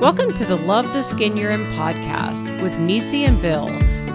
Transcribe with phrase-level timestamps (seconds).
[0.00, 3.68] Welcome to the Love the Skin You're In podcast with Nisey and Bill,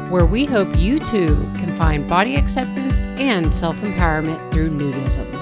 [0.09, 5.34] where we hope you too can find body acceptance and self empowerment through nudism.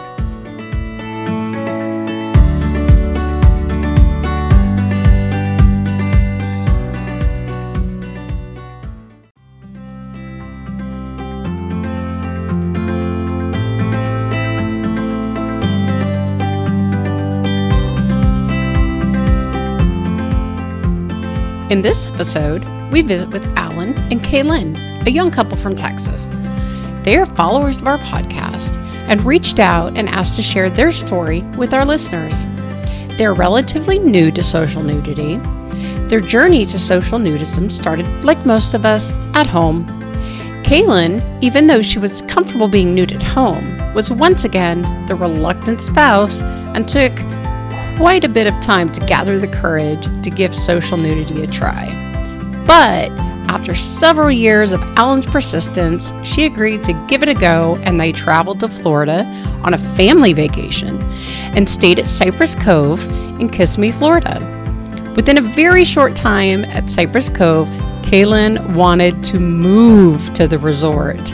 [21.74, 26.36] In this episode, we visit with Alan and Kaelyn, a young couple from Texas.
[27.02, 28.78] They are followers of our podcast
[29.08, 32.46] and reached out and asked to share their story with our listeners.
[33.18, 35.38] They're relatively new to social nudity.
[36.10, 39.88] Their journey to social nudism started, like most of us, at home.
[40.64, 45.82] Kaelyn, even though she was comfortable being nude at home, was once again the reluctant
[45.82, 47.14] spouse and took
[47.98, 51.88] quite a bit of time to gather the courage to give social nudity a try.
[52.66, 53.12] But
[53.50, 58.12] after several years of Alan's persistence, she agreed to give it a go and they
[58.12, 59.26] traveled to Florida
[59.64, 61.00] on a family vacation
[61.56, 63.06] and stayed at Cypress Cove
[63.40, 64.40] in Kissimmee, Florida.
[65.16, 67.68] Within a very short time at Cypress Cove,
[68.02, 71.34] Kaelyn wanted to move to the resort.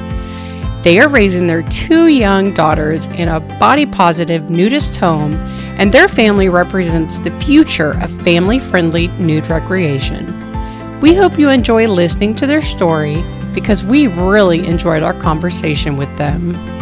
[0.83, 5.33] They are raising their two young daughters in a body positive nudist home
[5.79, 10.27] and their family represents the future of family friendly nude recreation.
[10.99, 16.15] We hope you enjoy listening to their story because we've really enjoyed our conversation with
[16.17, 16.78] them.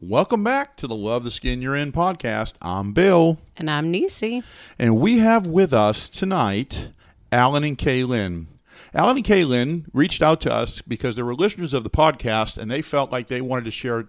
[0.00, 2.54] Welcome back to the Love the Skin You're In podcast.
[2.62, 3.36] I'm Bill.
[3.56, 4.44] And I'm Nisey.
[4.78, 6.90] And we have with us tonight
[7.32, 8.46] Alan and Kaelyn.
[8.94, 12.70] Alan and Kaelyn reached out to us because they were listeners of the podcast and
[12.70, 14.06] they felt like they wanted to share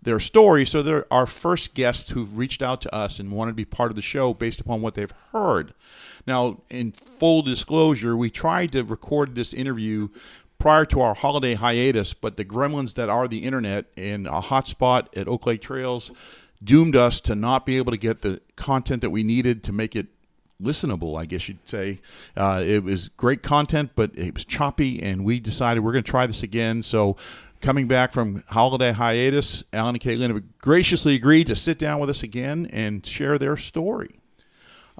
[0.00, 0.64] their story.
[0.64, 3.90] So they're our first guests who've reached out to us and wanted to be part
[3.90, 5.74] of the show based upon what they've heard.
[6.28, 10.08] Now, in full disclosure, we tried to record this interview
[10.64, 15.08] prior to our holiday hiatus, but the gremlins that are the internet in a hotspot
[15.14, 16.10] at Oaklake Trails
[16.62, 19.94] doomed us to not be able to get the content that we needed to make
[19.94, 20.06] it
[20.58, 22.00] listenable, I guess you'd say.
[22.34, 26.10] Uh, it was great content, but it was choppy, and we decided we're going to
[26.10, 26.82] try this again.
[26.82, 27.18] So,
[27.60, 32.08] coming back from holiday hiatus, Alan and Kaelyn have graciously agreed to sit down with
[32.08, 34.18] us again and share their story.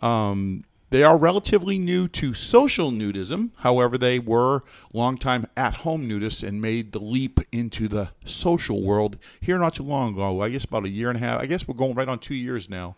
[0.03, 3.51] Um, they are relatively new to social nudism.
[3.57, 4.63] However, they were
[4.93, 9.83] longtime at home nudists and made the leap into the social world here not too
[9.83, 10.41] long ago.
[10.41, 11.41] I guess about a year and a half.
[11.41, 12.95] I guess we're going right on two years now,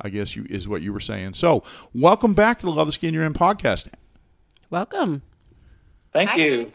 [0.00, 1.34] I guess you, is what you were saying.
[1.34, 3.88] So, welcome back to the Love the Skin You're In podcast.
[4.70, 5.22] Welcome.
[6.12, 6.70] Thank Hi, you.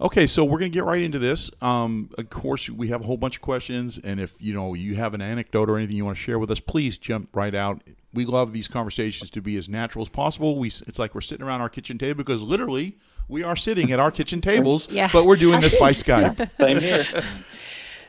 [0.00, 0.06] Guys.
[0.06, 1.50] Okay, so we're going to get right into this.
[1.60, 4.94] Um, of course, we have a whole bunch of questions, and if you know you
[4.96, 7.82] have an anecdote or anything you want to share with us, please jump right out.
[8.14, 10.58] We love these conversations to be as natural as possible.
[10.58, 12.96] We it's like we're sitting around our kitchen table because literally
[13.28, 15.08] we are sitting at our kitchen tables, yeah.
[15.12, 16.52] but we're doing this by Skype.
[16.54, 17.04] Same here.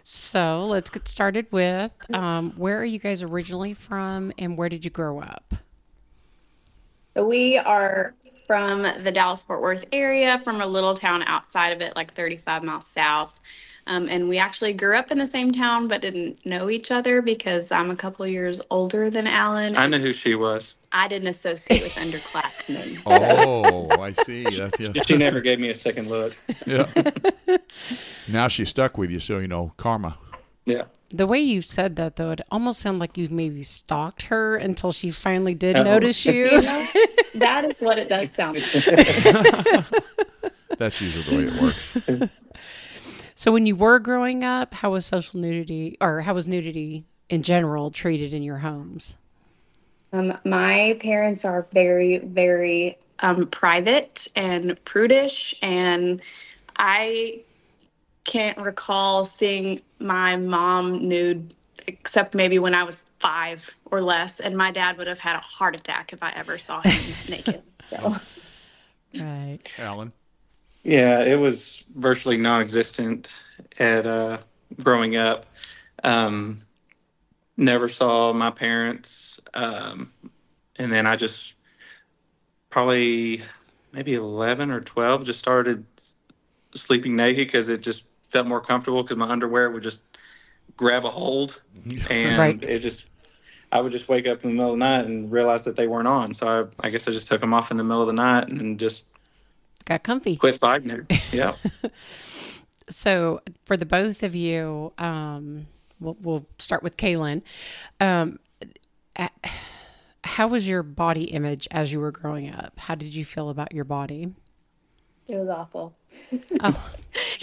[0.04, 4.84] So let's get started with um, where are you guys originally from, and where did
[4.84, 5.54] you grow up?
[7.16, 8.16] So we are
[8.52, 12.66] from the Dallas Fort Worth area, from a little town outside of it, like 35
[12.66, 13.40] miles south.
[13.88, 17.22] Um, and we actually grew up in the same town, but didn't know each other
[17.22, 19.78] because I'm a couple years older than Alan.
[19.78, 20.76] I know who she was.
[20.92, 23.00] I didn't associate with underclassmen.
[23.06, 24.44] oh, I see.
[24.44, 25.02] That's, yeah.
[25.04, 26.36] She never gave me a second look.
[26.66, 26.92] Yeah.
[28.30, 30.18] now she's stuck with you, so you know karma.
[30.72, 30.84] Yeah.
[31.10, 34.92] The way you said that, though, it almost sounded like you maybe stalked her until
[34.92, 35.84] she finally did oh.
[35.84, 36.46] notice you.
[36.46, 36.88] you know,
[37.36, 39.86] that is what it does sound like.
[40.78, 42.32] That's usually the way it works.
[43.42, 47.42] So, when you were growing up, how was social nudity, or how was nudity in
[47.42, 49.18] general treated in your homes?
[50.14, 56.22] Um, my parents are very, very um, private and prudish, and
[56.78, 57.42] I
[58.24, 61.54] can't recall seeing my mom nude
[61.88, 65.40] except maybe when I was five or less, and my dad would have had a
[65.40, 67.64] heart attack if I ever saw him naked.
[67.76, 68.16] So,
[69.20, 70.14] right, Alan.
[70.84, 73.44] Yeah, it was virtually non-existent
[73.80, 74.40] at uh,
[74.84, 75.46] growing up.
[76.04, 76.62] Um,
[77.58, 80.12] never saw my parents, um,
[80.78, 81.56] and then I just
[82.70, 83.42] probably
[83.92, 85.86] maybe eleven or twelve just started
[86.74, 90.04] sleeping naked because it just felt more comfortable because my underwear would just
[90.78, 91.62] grab a hold,
[92.10, 92.64] and Right.
[92.64, 93.06] it just
[93.74, 95.88] I would just wake up in the middle of the night and realize that they
[95.88, 96.34] weren't on.
[96.34, 98.50] So I, I guess I just took them off in the middle of the night
[98.50, 99.06] and just
[99.86, 100.36] Got comfy.
[100.38, 101.22] quit fighting it.
[101.32, 101.54] Yeah.
[102.90, 105.68] So, for the both of you, um,
[106.02, 107.42] we'll, we'll start with Kaelyn.
[108.02, 108.40] Um,
[109.18, 109.30] a-
[110.26, 112.74] how was your body image as you were growing up?
[112.78, 114.34] How did you feel about your body?
[115.32, 115.94] It was awful.
[116.60, 116.92] Oh.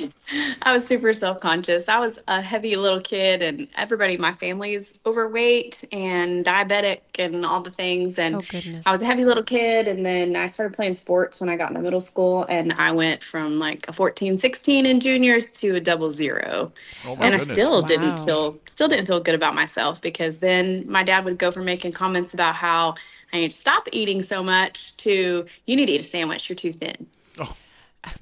[0.63, 1.89] I was super self conscious.
[1.89, 7.01] I was a heavy little kid, and everybody in my family is overweight and diabetic
[7.19, 8.19] and all the things.
[8.19, 8.45] And Oh.
[8.87, 11.71] I was a heavy little kid, and then I started playing sports when I got
[11.71, 15.81] into middle school, and I went from like a 14, 16 in juniors to a
[15.81, 16.73] double zero.
[17.07, 17.87] Oh my and I still Wow.
[17.87, 21.65] didn't feel still didn't feel good about myself because then my dad would go from
[21.65, 22.95] making comments about how
[23.33, 26.57] I need to stop eating so much to you need to eat a sandwich, you're
[26.57, 27.07] too thin.
[27.39, 27.57] Oh.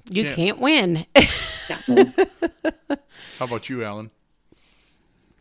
[0.08, 0.34] You Yeah.
[0.34, 1.06] can't win.
[3.38, 4.10] How about you, Alan?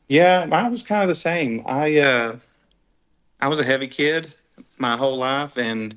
[0.08, 1.64] Yeah, I was kind of the same.
[1.66, 2.38] I uh,
[3.42, 4.34] I was a heavy kid
[4.78, 5.96] my whole life, and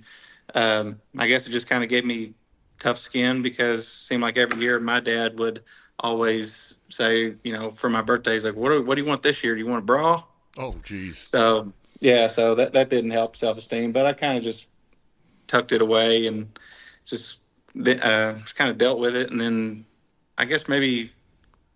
[0.54, 2.34] um, I guess it just kind of gave me
[2.78, 5.62] tough skin because it seemed like every year my dad would
[6.00, 9.22] always say, you know, for my birthday, he's like, what do, what do you want
[9.22, 9.54] this year?
[9.54, 10.22] Do you want a bra?
[10.56, 11.18] Oh, geez.
[11.28, 14.66] So yeah, so that that didn't help self esteem, but I kind of just
[15.46, 16.48] tucked it away and
[17.04, 17.40] just
[17.76, 19.84] uh, kind of dealt with it, and then
[20.36, 21.10] I guess maybe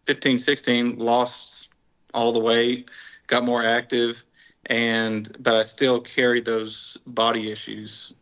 [0.07, 1.71] 15, 16 lost
[2.15, 2.91] all the weight,
[3.27, 4.25] got more active,
[4.67, 8.13] and but I still carried those body issues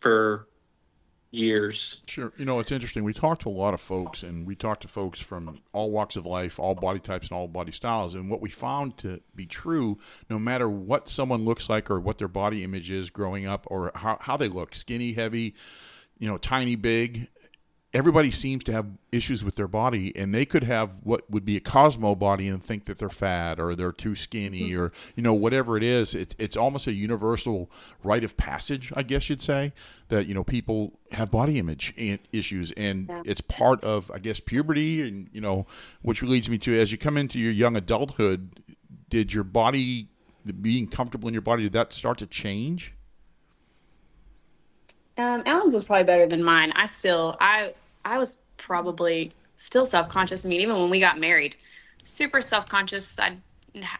[0.00, 0.46] for
[1.30, 2.00] years.
[2.06, 2.32] Sure.
[2.36, 3.04] You know, it's interesting.
[3.04, 6.16] We talked to a lot of folks, and we talked to folks from all walks
[6.16, 8.14] of life, all body types, and all body styles.
[8.14, 9.98] And what we found to be true,
[10.30, 13.92] no matter what someone looks like or what their body image is growing up or
[13.94, 15.54] how, how they look skinny, heavy,
[16.18, 17.28] you know, tiny, big
[17.94, 21.56] everybody seems to have issues with their body and they could have what would be
[21.56, 24.80] a cosmo body and think that they're fat or they're too skinny hmm.
[24.80, 26.14] or you know whatever it is.
[26.14, 27.70] It, it's almost a universal
[28.04, 29.72] rite of passage i guess you'd say
[30.08, 31.94] that you know people have body image
[32.32, 32.72] issues.
[32.72, 33.22] And Yeah.
[33.24, 35.66] it's part of i guess puberty and you know
[36.02, 38.62] which leads me to as you come into your young adulthood
[39.08, 40.08] did your body
[40.60, 42.94] being comfortable in your body did that start to change
[45.18, 46.72] Um, Alan's was probably better than mine.
[46.76, 47.74] I still, I,
[48.04, 50.46] I was probably still self-conscious.
[50.46, 51.56] I mean, even when we got married,
[52.04, 53.18] super self-conscious.
[53.18, 53.36] I,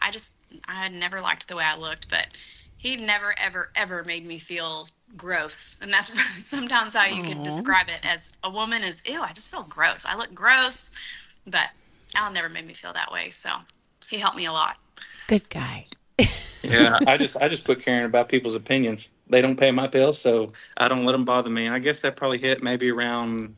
[0.01, 0.35] I just,
[0.69, 2.39] I had never liked the way I looked, but
[2.77, 4.87] he never, ever, ever made me feel
[5.17, 5.81] gross.
[5.83, 6.09] And that's
[6.49, 10.05] sometimes how you can describe it as a woman is, ew, I just feel gross.
[10.07, 10.91] I look gross,
[11.47, 11.69] but
[12.15, 13.31] Alan never made me feel that way.
[13.31, 13.51] So
[14.09, 14.77] he helped me a lot.
[15.27, 15.87] Good guy.
[16.65, 19.11] Yeah, I just I just quit caring about people's opinions.
[19.29, 21.67] They don't pay my bills, so I don't let them bother me.
[21.67, 23.55] And I guess that probably hit maybe around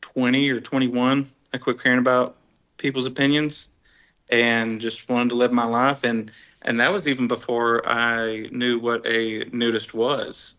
[0.00, 1.30] twenty or twenty one.
[1.52, 2.36] I quit caring about
[2.78, 3.68] people's opinions
[4.30, 6.04] and just wanted to live my life.
[6.04, 6.30] And
[6.62, 10.56] and that was even before I knew what a nudist was.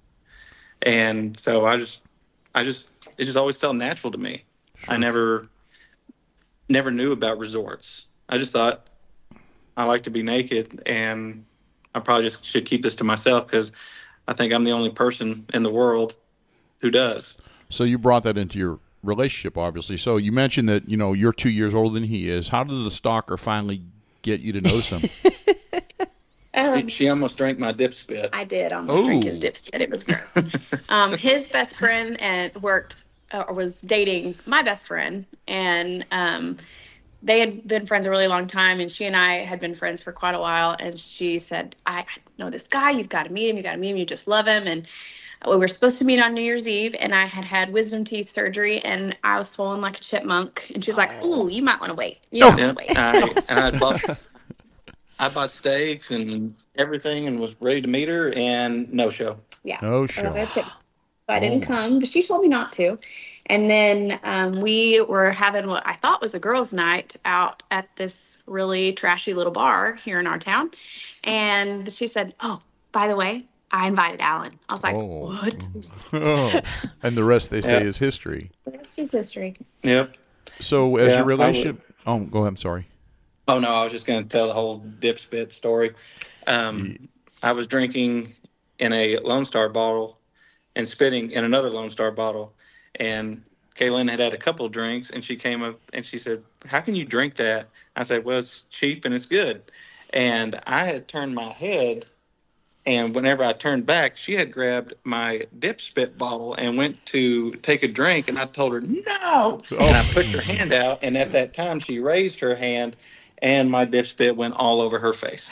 [0.82, 2.04] And so I just
[2.56, 2.88] I just
[3.18, 4.44] it just always felt natural to me.
[4.88, 5.48] I never
[6.70, 8.08] never knew about resorts.
[8.30, 8.88] I just thought
[9.78, 11.46] I like to be naked, and
[11.94, 13.72] I probably just should keep this to myself because
[14.28, 16.16] I think I'm the only person in the world
[16.80, 17.38] who does.
[17.70, 19.98] So you brought that into your relationship, obviously.
[19.98, 22.50] So you mentioned that you know you're two years older than he is.
[22.50, 23.82] How did the stalker finally
[24.22, 25.10] get you to notice him?
[26.54, 28.30] Um, She almost drank my dip spit.
[28.34, 29.82] I did almost drink his dip spit.
[29.82, 30.38] It was gross.
[30.90, 36.58] um, his best friend and worked uh, or was dating my best friend, and um,
[37.24, 38.80] they had been friends a really long time.
[38.80, 40.76] And she and I had been friends for quite a while.
[40.80, 42.06] And she said, "I, I
[42.40, 42.92] know this guy.
[42.92, 43.58] You've got to meet him.
[43.58, 43.98] You got to meet him.
[43.98, 44.88] You just love him." And
[45.48, 48.30] we were supposed to meet on New Year's Eve, and I had had wisdom teeth
[48.30, 50.70] surgery, and I was swollen like a chipmunk.
[50.74, 52.20] And she was like, "Ooh, you might want to wait.
[52.32, 54.04] You might Yeah, want to wait." I, and I bought,
[55.20, 59.38] I bought steaks and everything, and was ready to meet her, and no show.
[59.64, 59.80] Yeah.
[59.82, 60.30] No I was show.
[60.32, 60.50] their.
[60.52, 60.64] So
[61.30, 61.68] I didn't Oh.
[61.68, 62.98] come, but she told me not to.
[63.52, 67.94] And then um, we were having what I thought was a girls' night out at
[67.98, 70.72] this really trashy little bar here in our town.
[71.26, 72.62] And she said, Oh,
[72.94, 74.58] by the way, I invited Alan.
[74.70, 75.26] I was like, Oh.
[75.26, 75.68] What?
[76.14, 76.62] Oh.
[77.04, 77.90] and the rest they say Yeah.
[77.90, 78.52] is history.
[78.66, 79.58] That's his history.
[79.84, 80.16] Yep.
[80.62, 82.48] So as Yeah, your relationship, oh, go ahead.
[82.48, 82.88] I'm sorry.
[83.50, 85.94] Oh no, I was just going to tell the whole dip spit story.
[86.48, 87.10] Um,
[87.44, 88.34] I was drinking
[88.80, 90.20] in a Lone Star bottle
[90.78, 92.54] and spitting in another Lone Star bottle,
[93.02, 93.42] and
[93.76, 96.82] Kaelyn had had a couple of drinks, and she came up and she said, "How
[96.82, 99.64] can you drink that?" I said, "Well, it's cheap and it's good."
[100.14, 102.06] And I had turned my head,
[102.86, 107.52] and whenever I turned back, she had grabbed my dip spit bottle and went to
[107.64, 110.54] take a drink, and I told her no, and I pushed her oh.
[110.54, 112.96] hand out, and at that time she raised her hand,
[113.40, 115.50] and my dip spit went all over her face.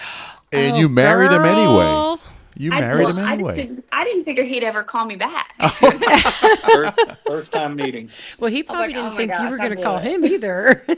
[0.51, 1.89] And Oh, you married him anyway.
[2.11, 2.19] Oh,
[2.59, 2.65] girl.
[2.65, 3.55] You I, married well, him I just anyway.
[3.55, 3.85] didn't.
[3.91, 5.55] I didn't figure he'd ever call me back.
[5.59, 6.93] First,
[7.25, 8.09] first time meeting.
[8.39, 10.03] Well, he probably like, didn't oh my think you were going to call it.
[10.03, 10.85] him either.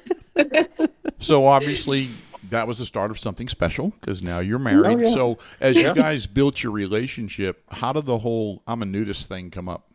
[1.22, 2.08] So obviously
[2.50, 4.98] that was the start of something special because now you're oh, married.
[4.98, 5.14] Oh, yes.
[5.14, 9.52] So as you guys built your relationship, how did the whole "I'm a nudist" thing
[9.52, 9.88] come up?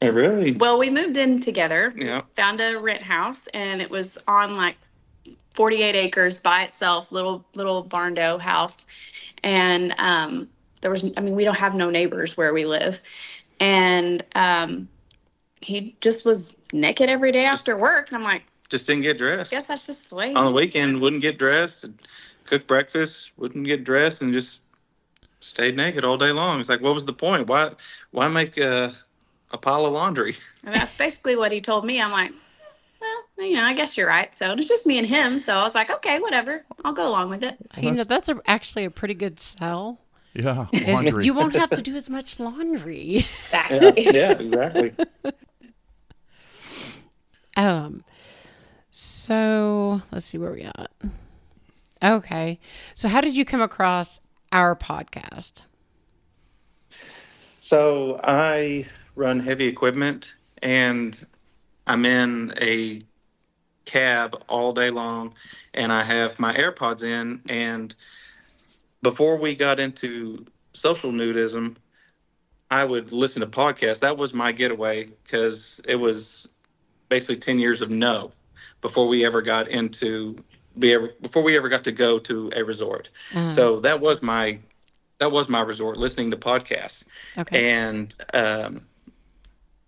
[0.00, 0.52] It really?
[0.52, 1.92] Well, we moved in together.
[1.94, 2.22] Yeah.
[2.34, 4.76] Found a rent house, and it was on like
[5.54, 8.86] 48 acres by itself, little little barndo house,
[9.42, 10.48] and um,
[10.80, 11.12] there was.
[11.16, 13.00] I mean, we don't have no neighbors where we live,
[13.60, 14.88] and um,
[15.60, 19.50] he just was naked every day after work, and I'm like, Just didn't get dressed.
[19.50, 20.34] guess that's just the way.
[20.34, 21.98] On the weekend, wouldn't get dressed, and
[22.44, 24.62] cook breakfast, wouldn't get dressed, and just
[25.40, 26.60] stayed naked all day long.
[26.60, 27.48] It's like, what was the point?
[27.48, 27.70] Why,
[28.10, 28.92] why make a,
[29.50, 30.36] a pile of laundry?
[30.64, 32.00] And that's basically what he told me.
[32.00, 32.32] I'm like,
[33.38, 34.34] you know, I guess you're right.
[34.34, 35.38] So it's just me and him.
[35.38, 36.64] So I was like, okay, whatever.
[36.84, 37.56] I'll go along with it.
[37.76, 40.00] you know, that's a, actually a pretty good sell.
[40.34, 41.26] Yeah, laundry.
[41.26, 43.26] You won't have to do as much laundry.
[43.52, 44.94] Yeah, yeah exactly.
[47.56, 48.02] Um,
[48.90, 50.90] so let's see where we at.
[52.02, 52.58] Okay,
[52.94, 54.20] so how did you come across
[54.50, 55.62] our podcast?
[57.60, 61.22] So I run heavy equipment and
[61.86, 63.02] I'm in a
[63.84, 65.34] cab all day long
[65.74, 67.94] and I have my AirPods in and
[69.02, 71.76] before we got into social nudism
[72.70, 74.00] I would listen to podcasts.
[74.00, 76.48] That was my getaway because it was
[77.08, 78.32] basically 10 years of no
[78.80, 80.36] before we ever got into
[80.78, 83.10] be ever before we ever got to go to a resort.
[83.34, 84.58] Uh, So that was my
[85.18, 87.04] that was my resort listening to podcasts
[87.38, 88.82] okay, and um,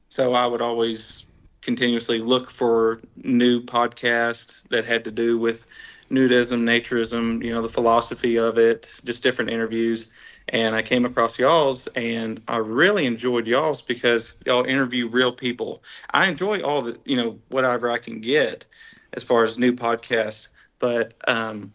[0.09, 1.27] so I would always
[1.65, 5.67] continuously look for new podcasts that had to do with
[6.11, 10.11] nudism, naturism, you know, the philosophy of it, just different interviews.
[10.51, 15.83] And I came across y'all's, and I really enjoyed y'all's because y'all interview real people.
[16.13, 18.67] I enjoy all the, you know, whatever I can get
[19.15, 21.73] as far as new podcasts, but um,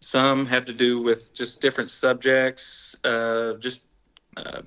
[0.00, 3.86] some have to do with just different subjects, uh, just
[4.36, 4.60] uh,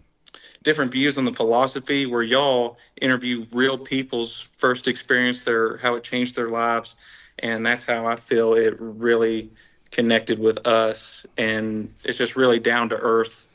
[0.65, 6.03] different views on the philosophy where y'all interview real people's first experience their how it
[6.03, 6.97] changed their lives.
[7.39, 9.49] And that's how i feel it really
[9.91, 11.25] connected with us.
[11.37, 13.47] And it's just really down to earth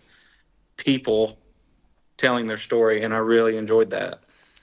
[0.79, 1.37] people
[2.17, 3.03] telling their story.
[3.03, 4.21] And i really enjoyed that.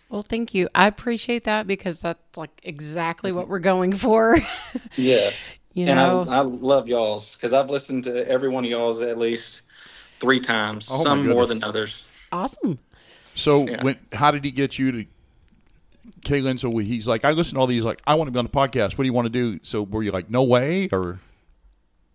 [0.10, 0.70] Well, thank you.
[0.74, 4.38] I appreciate that because that's like exactly what we're going for.
[4.96, 5.32] yeah.
[5.74, 9.00] You and know, I, I love y'all's because i've listened to every one of y'all's
[9.00, 9.62] at least
[10.20, 12.80] three times Oh, some more than others awesome.
[13.36, 13.84] So Yeah.
[13.84, 15.06] when how did he get you to
[16.22, 16.60] Kaelyn?
[16.60, 17.84] So he's like, I listen to all these.
[17.84, 18.98] Like, I want to be on the podcast.
[18.98, 19.60] What do you want to do?
[19.64, 21.20] So were you like, no way, or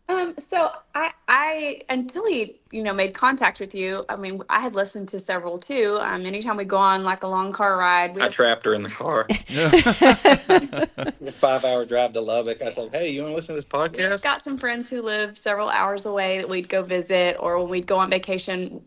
[0.09, 4.04] Um, so I, I until he, you know, made contact with you.
[4.09, 5.97] I mean, I had listened to several too.
[6.00, 8.75] Um, anytime we go on like a long car ride, we i have, trapped her
[8.75, 9.26] in the car
[11.33, 12.61] five hour drive to Lubbock.
[12.62, 15.02] I said, "Hey, you want to listen to this we've podcast?" got some friends who
[15.02, 18.83] live several hours away that we'd go visit, or when we'd go on vacation.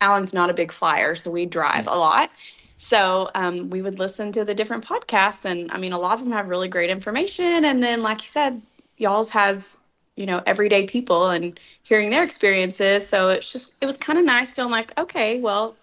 [0.00, 2.30] Alan's not a big flyer, so we drive a lot.
[2.76, 6.24] So um, we would listen to the different podcasts, and I mean, a lot of
[6.24, 7.64] them have really great information.
[7.64, 8.60] And then, like you said,
[8.96, 9.80] y'all's has
[10.16, 13.06] you know everyday people and hearing their experiences.
[13.06, 15.76] So it's just it was kind of nice feeling like, okay, well,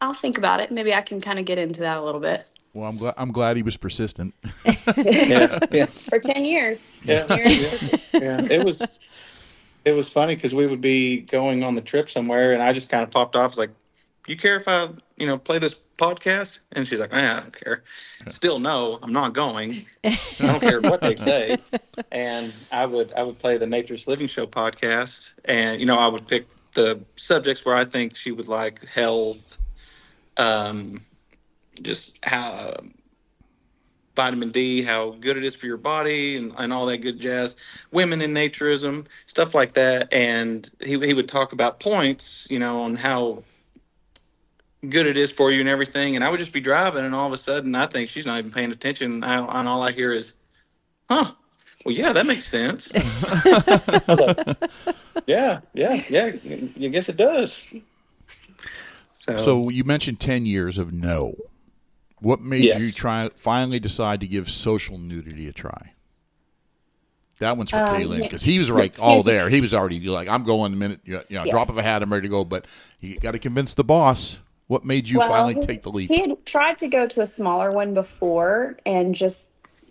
[0.00, 0.70] I'll think about it.
[0.72, 2.44] Maybe I can kind of get into that a little bit.
[2.74, 4.34] well, I'm glad I'm glad he was persistent.
[4.96, 7.26] yeah, yeah, For ten years, yeah.
[7.26, 8.04] 10 years.
[8.12, 8.42] yeah.
[8.50, 8.82] It was
[9.88, 12.90] it was funny because we would be going on the trip somewhere, and I just
[12.90, 13.56] kind of popped off.
[13.56, 13.70] Like,
[14.26, 17.52] you care if I, you know, play this podcast?" And she's like, "Eh, "I don't
[17.52, 17.82] care."
[18.28, 19.86] Still, no, I'm not going.
[20.04, 21.58] I don't care what they say.
[22.10, 26.08] And I would I would play the Naturist Living Show podcast, and you know, I
[26.08, 29.58] would pick the subjects where I think she would like health,
[30.36, 31.00] um,
[31.82, 32.72] just how
[34.18, 37.54] vitamin D, how good it is for your body, and, and all that good jazz.
[37.92, 40.12] Women in naturism, stuff like that.
[40.12, 43.44] And he, he would talk about points, you know, on how
[44.88, 46.16] good it is for you and everything.
[46.16, 48.40] And I would just be driving, and all of a sudden, I think she's not
[48.40, 49.22] even paying attention.
[49.22, 50.34] I, and all I hear is,
[51.08, 51.30] huh.
[51.86, 52.90] Well, yeah, that makes sense.
[52.92, 54.58] I like,
[55.28, 56.24] yeah, yeah, yeah.
[56.24, 57.72] I guess it does.
[59.14, 61.36] So, So you mentioned ten years of no.
[62.20, 65.92] What made you try finally decide to give social nudity a try?
[67.38, 68.24] That one's for Um, Kaelyn yeah.
[68.24, 69.48] because he was like all there.
[69.48, 72.12] He was already like, I'm going the minute, you know, drop of a hat, I'm
[72.12, 72.44] ready to go.
[72.44, 72.66] But
[73.00, 74.38] you got to convince the boss.
[74.66, 76.10] What made you Well, finally he- take the leap?
[76.10, 79.48] He had tried to go to a smaller one before and just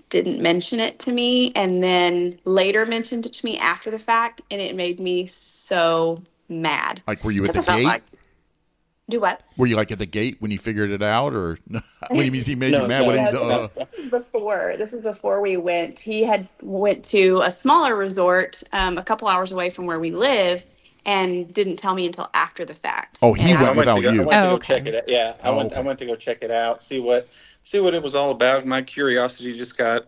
[0.09, 4.41] didn't mention it to me and then later mentioned it to me after the fact
[4.51, 6.17] and it made me so
[6.49, 7.01] mad.
[7.07, 7.85] Like, were you at the Because I felt gate?
[7.85, 8.03] like
[9.09, 9.41] do what?
[9.57, 11.57] were you like at the gate when you figured it out, or
[12.11, 13.01] when you mean he made No, you mad?
[13.01, 14.75] no, what No, did he, this, uh, is, this is before.
[14.77, 15.99] This is before we went.
[15.99, 20.11] He had went to a smaller resort um, a couple hours away from where we
[20.11, 20.65] live,
[21.05, 23.19] and didn't tell me until after the fact.
[23.21, 24.21] Oh, he And went I went without to go, you.
[24.21, 24.75] I went to Oh, go okay.
[24.75, 25.03] check it out.
[25.07, 25.67] Yeah, I Oh, went.
[25.71, 25.77] okay.
[25.77, 27.29] I went to go check it out, see what
[27.63, 28.65] see what it was all about.
[28.65, 30.07] My curiosity just got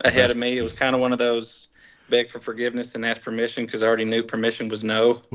[0.00, 0.58] ahead of me.
[0.58, 1.68] It was kind of one of those
[2.08, 5.22] beg for forgiveness and ask permission because I already knew permission was no.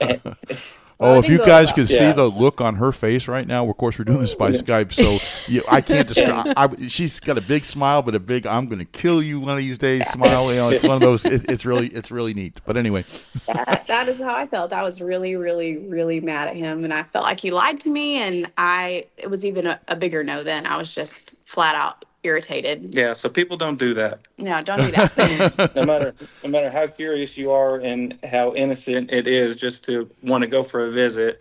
[1.00, 1.74] Oh, it if you guys well.
[1.74, 2.12] could see Yeah.
[2.12, 5.18] the look on her face right now, of course we're doing this by Skype, so
[5.50, 6.52] you, I can't describe.
[6.56, 9.50] I, she's got a big smile, but a big "I'm going to kill you one
[9.50, 10.50] of these days" smile.
[10.50, 11.24] You know, it's one of those.
[11.24, 12.60] It, it's really, it's really neat.
[12.64, 13.04] But anyway,
[13.46, 14.72] that, that is how I felt.
[14.72, 17.90] I was really, really, really mad at him, and I felt like he lied to
[17.90, 18.22] me.
[18.22, 20.42] And I, it was even a, a bigger no.
[20.42, 22.94] Then I was just flat out irritated.
[22.94, 24.26] Yeah, so people don't do that.
[24.38, 25.70] No, don't do that.
[25.76, 30.08] No matter no matter how curious you are and how innocent it is, just to
[30.22, 31.40] want to go for a visit.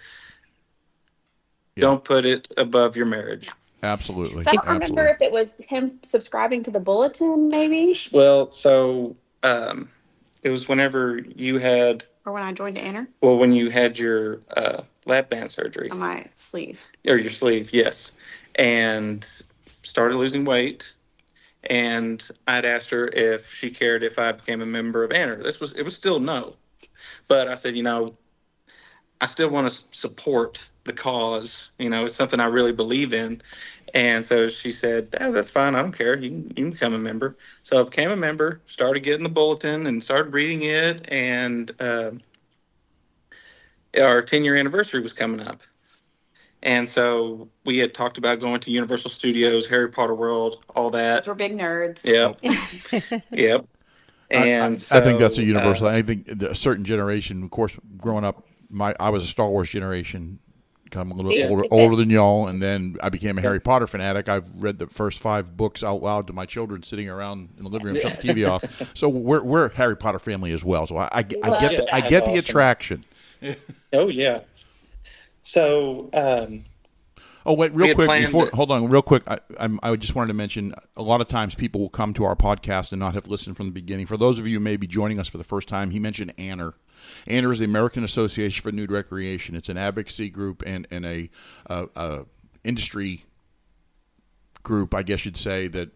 [1.75, 1.81] Yeah.
[1.81, 3.49] Don't put it above your marriage.
[3.81, 8.51] absolutely, so I don't remember if it was him subscribing to the bulletin, maybe, Well,
[8.51, 9.89] so um,
[10.43, 14.39] it was whenever you had or when I joined AANR well when you had your
[14.55, 15.89] uh, lap band surgery.
[15.89, 16.85] on my sleeve.
[17.07, 18.13] or your sleeve, yes,
[18.55, 19.27] and
[19.93, 20.95] started losing weight.
[21.69, 25.43] And I'd asked her if she cared if I became a member of AANR.
[25.43, 26.55] This was it was still no,
[27.27, 28.17] but I said, you know,
[29.21, 31.71] I still want to support the cause.
[31.77, 33.41] You know, it's something I really believe in.
[33.93, 35.75] And so she said, oh, that's fine.
[35.75, 36.17] I don't care.
[36.17, 37.37] You can, you can become a member.
[37.61, 41.07] So I became a member, started getting the bulletin and started reading it.
[41.09, 42.11] And uh,
[44.01, 45.61] our 10 year anniversary was coming up.
[46.63, 51.27] And so we had talked about going to Universal Studios, Harry Potter World, all that.
[51.27, 52.05] We're big nerds.
[52.05, 53.21] Yep.
[53.31, 53.65] yep.
[54.31, 55.87] And I, I think that's a universal.
[55.87, 59.27] uh, I think the- a certain generation, of course, growing up, my I was a
[59.27, 60.39] Star Wars generation.
[60.95, 61.49] I'm a little bit Yeah.
[61.49, 64.29] older, older than y'all, and then I became a Harry Potter fanatic.
[64.29, 67.69] I've read the first five books out loud to my children sitting around in the
[67.69, 68.63] living room, shut the TV off.
[68.95, 70.87] So we're we're a Harry Potter family as well.
[70.87, 73.03] So I, I, I get Well, the, I that's get the attraction.
[73.91, 74.41] oh yeah.
[75.43, 76.63] So um,
[77.45, 79.23] Oh wait, real quick before to- hold on, real quick.
[79.27, 82.23] I, I'm, I just wanted to mention a lot of times people will come to
[82.23, 84.05] our podcast and not have listened from the beginning.
[84.05, 86.35] For those of you who may be joining us for the first time, he mentioned
[86.37, 86.73] AANR.
[87.27, 89.55] AANR is the American Association for Nude Recreation.
[89.55, 91.29] It's an advocacy group and and a,
[91.69, 92.23] uh uh
[92.63, 93.25] industry
[94.63, 95.89] group, I guess you'd say, that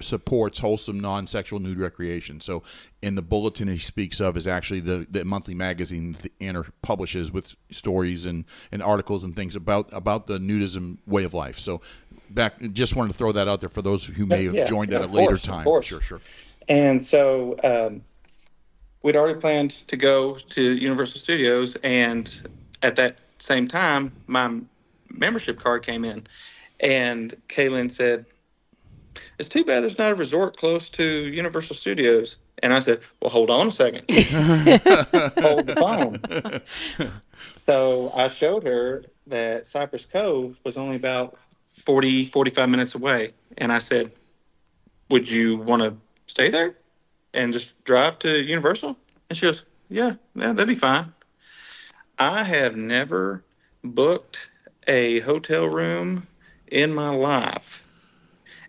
[0.00, 2.40] supports wholesome, non-sexual nude recreation.
[2.40, 2.62] So,
[3.02, 7.32] in the bulletin he speaks of is actually the, the monthly magazine that AANR publishes
[7.32, 11.58] with stories and, and articles and things about about the nudism way of life.
[11.58, 11.80] So,
[12.28, 14.92] back just wanted to throw that out there for those who may have Yeah, joined
[14.92, 15.64] yeah, at a later course, time.
[15.82, 16.20] Sure, sure.
[16.68, 18.02] And so um,
[19.02, 22.48] we'd already planned to go to Universal Studios, and
[22.82, 24.60] at that same time, my
[25.08, 26.26] membership card came in,
[26.80, 28.26] and Kaelyn said,
[29.38, 33.30] "It's too bad there's not a resort close to Universal Studios." And I said, "Well,
[33.30, 37.10] hold on a second, hold the phone."
[37.66, 41.38] so I showed her that Cypress Cove was only about
[41.68, 44.12] 40, 45 minutes away, and I said,
[45.10, 46.76] "Would you want to stay there
[47.34, 48.96] and just drive to Universal?"
[49.28, 51.12] And she goes, "Yeah, yeah, that'd be fine."
[52.18, 53.42] I have never
[53.82, 54.50] booked
[54.86, 56.26] a hotel room
[56.70, 57.84] in my life.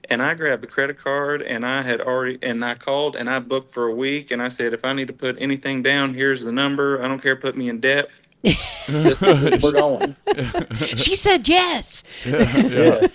[0.10, 3.40] And I grabbed the credit card and I had already and I called and I
[3.40, 6.44] booked for a week and I said if I need to put anything down, here's
[6.44, 7.02] the number.
[7.02, 8.10] I don't care, put me in debt.
[8.92, 10.16] We're going.
[10.98, 12.04] she said yes.
[12.26, 13.08] Yeah.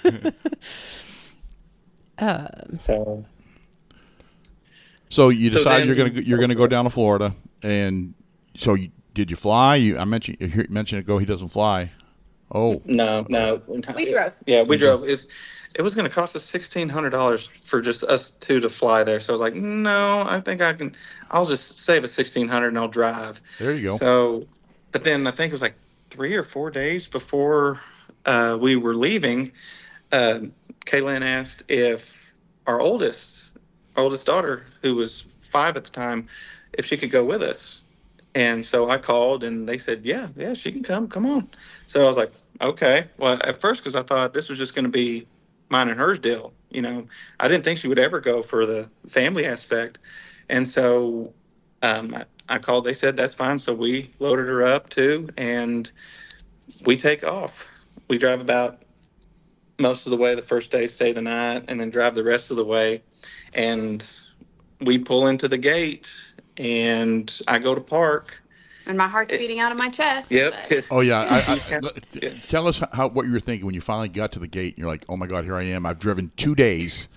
[2.18, 3.24] Uh, So
[5.08, 8.14] So you So decided then- you're gonna you're gonna go down to Florida, and
[8.56, 9.76] so you, did you fly?
[9.76, 11.90] You I mentioned you hear- mentioned ago he doesn't fly.
[12.52, 13.62] Oh, no, no.
[13.94, 14.34] We drove.
[14.46, 15.02] Yeah, we drove.
[15.04, 15.26] It,
[15.74, 19.04] it was going to cost us sixteen hundred dollars for just us two to fly
[19.04, 19.20] there.
[19.20, 20.94] So I was like, no, I think I can.
[21.30, 23.42] I'll just save a sixteen hundred and I'll drive.
[23.58, 23.96] there you go.
[23.96, 24.46] So,
[24.92, 25.76] but then I think it was like
[26.10, 27.80] three or four days before
[28.24, 29.52] uh, we were leaving.
[30.12, 30.40] Uh,
[30.86, 32.34] Kaelyn asked if
[32.66, 33.56] our oldest,
[33.96, 36.28] our oldest daughter, who was five at the time,
[36.72, 37.82] if she could go with us.
[38.36, 41.08] And so I called, and they said, "Yeah, yeah, she can come.
[41.08, 41.48] Come on."
[41.86, 44.84] So I was like, "Okay." Well, at first, because I thought this was just going
[44.84, 45.26] to be
[45.70, 46.52] mine and hers deal.
[46.70, 47.06] You know,
[47.40, 49.98] I didn't think she would ever go for the family aspect.
[50.50, 51.32] And so
[51.82, 52.84] um, I, I called.
[52.84, 53.58] They said that's fine.
[53.58, 55.90] So we loaded her up too, and
[56.84, 57.72] we take off.
[58.08, 58.82] We drive about
[59.80, 62.50] most of the way the first day, stay the night, and then drive the rest
[62.50, 63.02] of the way.
[63.54, 64.06] And
[64.82, 66.12] we pull into the gate,
[66.58, 68.42] and I go to park.
[68.88, 70.30] And my heart's beating out of my chest.
[70.30, 70.54] Yep.
[70.68, 71.18] but- Oh yeah.
[71.28, 74.46] I, I, tell us how what you were thinking when you finally got to the
[74.46, 75.84] gate and you're like, oh my god, here I am.
[75.86, 77.08] I've driven two days.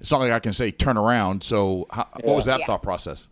[0.00, 1.42] It's not like I can say turn around.
[1.42, 2.66] So how, what was that Yeah.
[2.66, 3.26] thought process?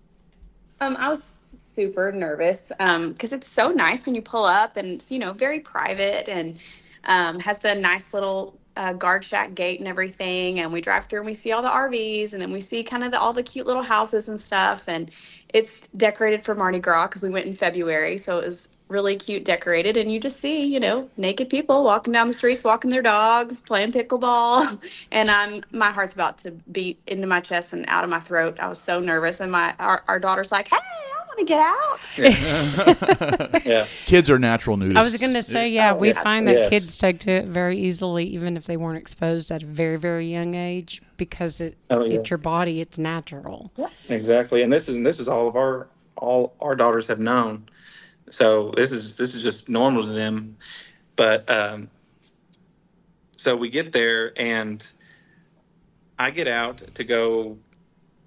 [0.80, 5.10] Um, I was super nervous because it's so nice when you pull up and it's,
[5.12, 6.58] you know, very private and
[7.04, 10.60] um, has the nice little uh, guard shack gate and everything.
[10.60, 13.04] And we drive through and we see all the RVs and then we see kind
[13.04, 14.88] of the, all the cute little houses and stuff.
[14.88, 15.10] And
[15.52, 18.18] it's decorated for Mardi Gras because we went in February.
[18.18, 19.96] So it was really cute decorated.
[19.96, 23.60] And you just see, you know, naked people walking down the streets, walking their dogs,
[23.60, 25.06] playing pickleball.
[25.12, 28.58] and I'm, my heart's about to beat into my chest and out of my throat.
[28.60, 29.40] I was so nervous.
[29.40, 30.76] And my, our, our daughter's like, hey,
[31.36, 33.60] want to get out.
[33.64, 33.86] Yeah.
[34.04, 34.96] Kids are natural nudists.
[34.96, 36.22] I was going to say, yeah, Oh, we yes.
[36.22, 36.70] find that Yes.
[36.70, 40.30] kids take to it very easily, even if they weren't exposed at a very, very
[40.30, 42.18] young age, because it Oh, yeah.
[42.18, 43.72] it's your body, it's natural.
[43.76, 43.88] Yeah.
[44.10, 47.66] Exactly, and this is and this is all of our all our daughters have known.
[48.28, 50.56] So this is this is just normal to them.
[51.16, 51.88] But um,
[53.36, 54.84] so we get there, and
[56.18, 57.56] I get out to go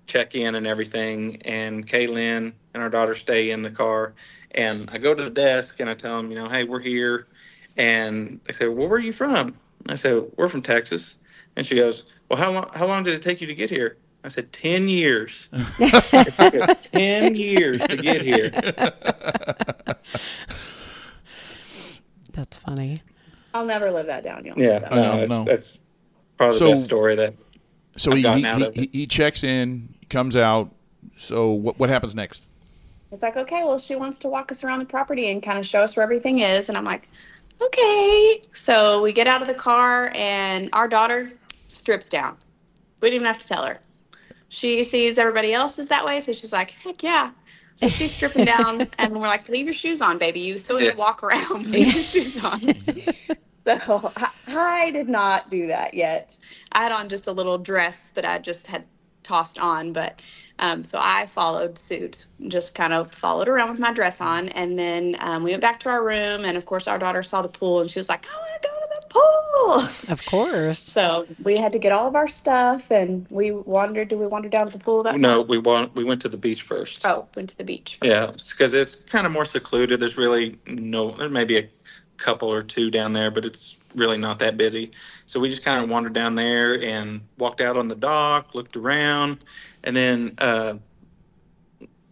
[0.08, 4.14] check in and everything, and Kaelyn and our daughter stay in the car.
[4.52, 7.28] And I go to the desk and I tell them, you know, hey, we're here.
[7.76, 9.56] And they say, well, where are you from?
[9.90, 11.18] I said, we're from Texas.
[11.56, 13.98] And she goes, well, how long how long did it take you to get here?
[14.24, 15.50] I said, 10 years.
[15.80, 18.52] It took us 10 years to get here.
[22.34, 23.02] That's funny.
[23.54, 24.60] I'll never live that down, y'all.
[24.60, 25.44] Yeah, no, No, that's, no.
[25.46, 25.78] that's
[26.38, 27.34] probably the So- best story that.
[27.96, 28.90] So I've he, gotten he, of he, it.
[28.94, 30.72] he checks in, comes out.
[31.18, 32.48] So what what happens next?
[33.12, 35.66] It's like, okay, well, she wants to walk us around the property and kind of
[35.66, 36.68] show us where everything is.
[36.70, 37.08] And I'm like,
[37.62, 38.42] okay.
[38.54, 41.30] So we get out of the car, and our daughter
[41.68, 42.38] strips down.
[43.02, 43.78] We didn't even have to tell her.
[44.50, 47.32] She sees everybody else is that way, so she's like, heck yeah.
[47.76, 50.40] So she's stripping down, and we're like, leave your shoes on, baby.
[50.40, 51.68] You still need to walk around.
[51.72, 52.60] Leave your shoes on.
[53.64, 56.36] so I, I did not do that yet.
[56.72, 58.86] I had on just a little dress that I just had
[59.28, 60.22] tossed on, but
[60.60, 64.50] um, so I followed suit, just kind of followed around with my dress on.
[64.50, 66.46] And then um, we went back to our room.
[66.46, 68.68] And of course, our daughter saw the pool and she was like, I want to
[68.68, 70.14] go to the pool.
[70.14, 70.80] Of course.
[70.80, 74.08] So we had to get all of our stuff and we wandered.
[74.08, 75.48] Did we wander down to the pool that No, night?
[75.48, 77.06] we want we went to the beach first.
[77.06, 77.98] Oh, went to the beach.
[77.98, 78.10] First.
[78.10, 80.00] Yeah, because it's kind of more secluded.
[80.00, 81.70] There's really no, there may be a
[82.18, 84.92] couple or two down there, but it's really not that busy.
[85.26, 88.76] So we just kind of wandered down there and walked out on the dock, looked
[88.78, 89.40] around,
[89.84, 90.76] and then uh,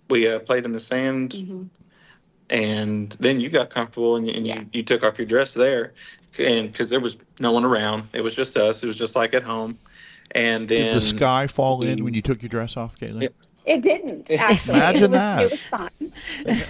[0.09, 1.31] we uh, played in the sand.
[1.31, 1.69] Mhm.
[2.51, 4.59] And then you got comfortable and, and Yeah.
[4.59, 5.93] you, you took off your dress there,
[6.37, 8.83] and because there was no one around, it was just us.
[8.83, 9.77] It was just like at home.
[10.31, 13.21] And then Did the sky fall in when you took your dress off, Kaelyn?
[13.23, 13.29] Yeah.
[13.65, 14.75] It didn't actually.
[14.75, 15.41] Imagine it was, that.
[15.41, 16.13] It was fine.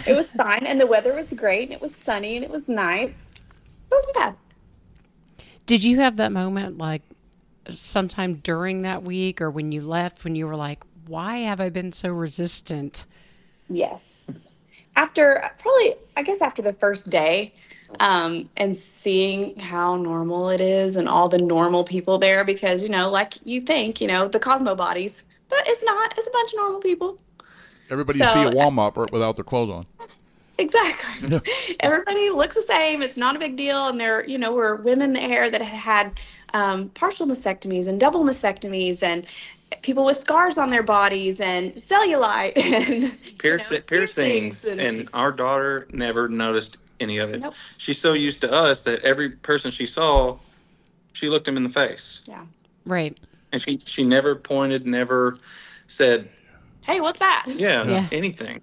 [0.08, 2.68] it was fine, and the weather was great, and it was sunny, and it was
[2.70, 3.34] nice.
[3.92, 4.36] It wasn't bad.
[5.66, 7.02] Did you have that moment like
[7.70, 11.70] sometime during that week or when you left when you were like, why have I
[11.70, 13.06] been so resistant?
[13.70, 14.30] Yes.
[14.96, 17.54] After probably, I guess after the first day,
[18.00, 22.90] um, and seeing how normal it is and all the normal people there, because, you
[22.90, 26.14] know, like you think, you know, the Cosmo bodies, but it's not.
[26.18, 27.18] It's a bunch of normal people.
[27.90, 29.86] Everybody So- you see at Walmart or- without their clothes on.
[30.58, 31.42] Exactly.
[31.82, 33.02] Everybody looks the same.
[33.02, 33.88] It's not a big deal.
[33.90, 36.20] And there, you know, were women there that had had
[36.54, 39.26] um, partial mastectomies and double mastectomies and
[39.82, 45.10] people with scars on their bodies and cellulite and Pierce, you know, piercings, piercings and,
[45.14, 47.42] our daughter never noticed any of it.
[47.42, 47.54] Nope.
[47.78, 50.38] She's so used to us that every person she saw,
[51.14, 52.46] she looked him in the face, Yeah.
[52.86, 53.18] Right.
[53.52, 55.38] and she she never pointed, never
[55.88, 56.30] said,
[56.86, 57.46] hey, what's that?
[57.48, 58.08] yeah, Yeah.
[58.12, 58.62] anything.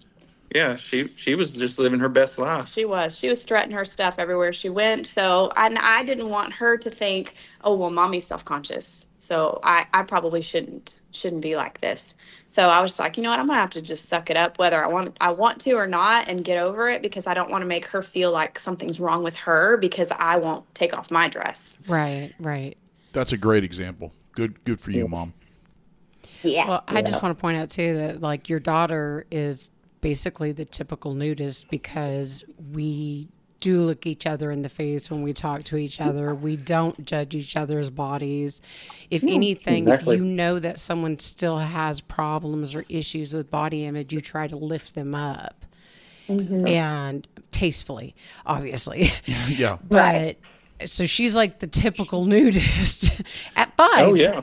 [0.55, 2.69] Yeah, she she was just living her best life.
[2.69, 3.17] She was.
[3.17, 5.07] She was strutting her stuff everywhere she went.
[5.07, 7.35] So, and I didn't want her to think,
[7.65, 9.09] oh, well, mommy's self-conscious.
[9.17, 12.17] So I, I probably shouldn't shouldn't be like this.
[12.49, 13.39] So I was just like, you know what?
[13.39, 15.87] I'm gonna have to just suck it up, whether I want I want to or
[15.87, 19.01] not, and get over it because I don't want to make her feel like something's
[19.01, 21.79] wrong with her because I won't take off my dress.
[21.89, 22.33] Right.
[22.39, 22.77] Right.
[23.13, 24.13] That's a great example.
[24.33, 25.33] Good good for you, mom.
[26.43, 26.69] Yeah.
[26.69, 29.71] Well, I just want to point out too that like your daughter is
[30.03, 33.29] basically the typical nudist because we
[33.61, 36.35] do look each other in the face when we talk to each other.
[36.35, 38.61] We don't judge each other's bodies.
[39.09, 39.29] If hmm.
[39.29, 40.17] anything, exactly.
[40.17, 44.49] if you know that someone still has problems or issues with body image, you try
[44.49, 45.65] to lift them up.
[46.29, 46.67] Mm-hmm.
[46.67, 49.11] And tastefully, obviously.
[49.49, 49.79] yeah.
[49.89, 50.37] But
[50.87, 53.23] so she's like the typical nudist
[53.57, 54.09] at five.
[54.09, 54.41] Oh yeah.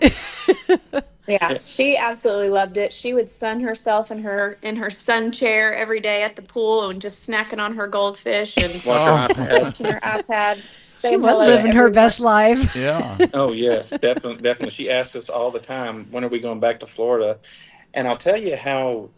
[1.30, 2.91] Yeah, she absolutely loved it.
[2.91, 6.89] She would sun herself in her in her sun chair every day at the pool
[6.89, 9.62] and just snacking on her goldfish and Watch her iPad.
[9.62, 10.60] watching her iPad.
[11.02, 12.75] She was living her best life.
[12.75, 13.17] Yeah.
[13.34, 14.71] Oh yes, definitely, definitely.
[14.71, 17.39] She asks us all the time, "When are we going back to Florida?"
[17.93, 19.10] And I'll tell you how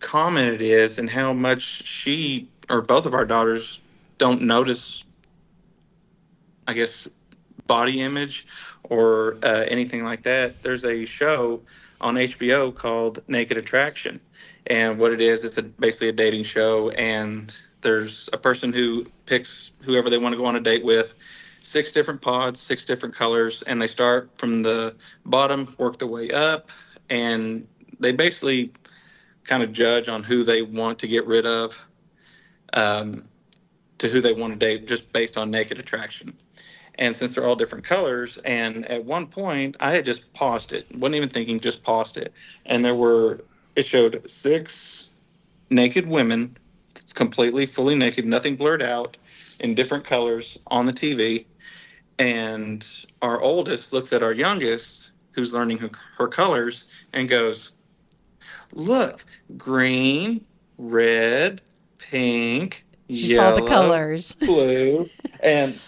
[0.00, 3.80] common it is, and how much she or both of our daughters
[4.18, 5.06] don't notice.
[6.72, 7.06] I guess
[7.66, 8.46] body image
[8.84, 10.62] or uh, anything like that.
[10.62, 11.60] There's a show
[12.00, 14.18] on HBO called Naked Attraction,
[14.68, 19.06] and what it is, it's a, basically a dating show, and there's a person who
[19.26, 21.14] picks whoever they want to go on a date with
[21.60, 26.30] six different pods, six different colors, and they start from the bottom, work their way
[26.30, 26.70] up,
[27.10, 27.68] and
[28.00, 28.72] they basically
[29.44, 31.86] kind of judge on who they want to get rid of,
[32.72, 33.28] um,
[33.98, 36.32] to who they want to date, just based on naked attraction.
[37.02, 40.86] And since they're all different colors, and at one point I had just paused it,
[40.94, 42.32] wasn't even thinking, just paused it,
[42.64, 43.40] and there were
[43.74, 45.10] it showed six
[45.68, 46.56] naked women,
[47.14, 49.16] completely fully naked, nothing blurred out,
[49.58, 51.44] in different colors on the TV
[52.18, 57.72] and our oldest looks at our youngest who's learning her, her colors and goes
[58.74, 59.24] look
[59.56, 60.44] green
[60.78, 61.60] red
[61.98, 64.34] pink She yellow saw the colors.
[64.36, 65.08] blue
[65.42, 65.78] and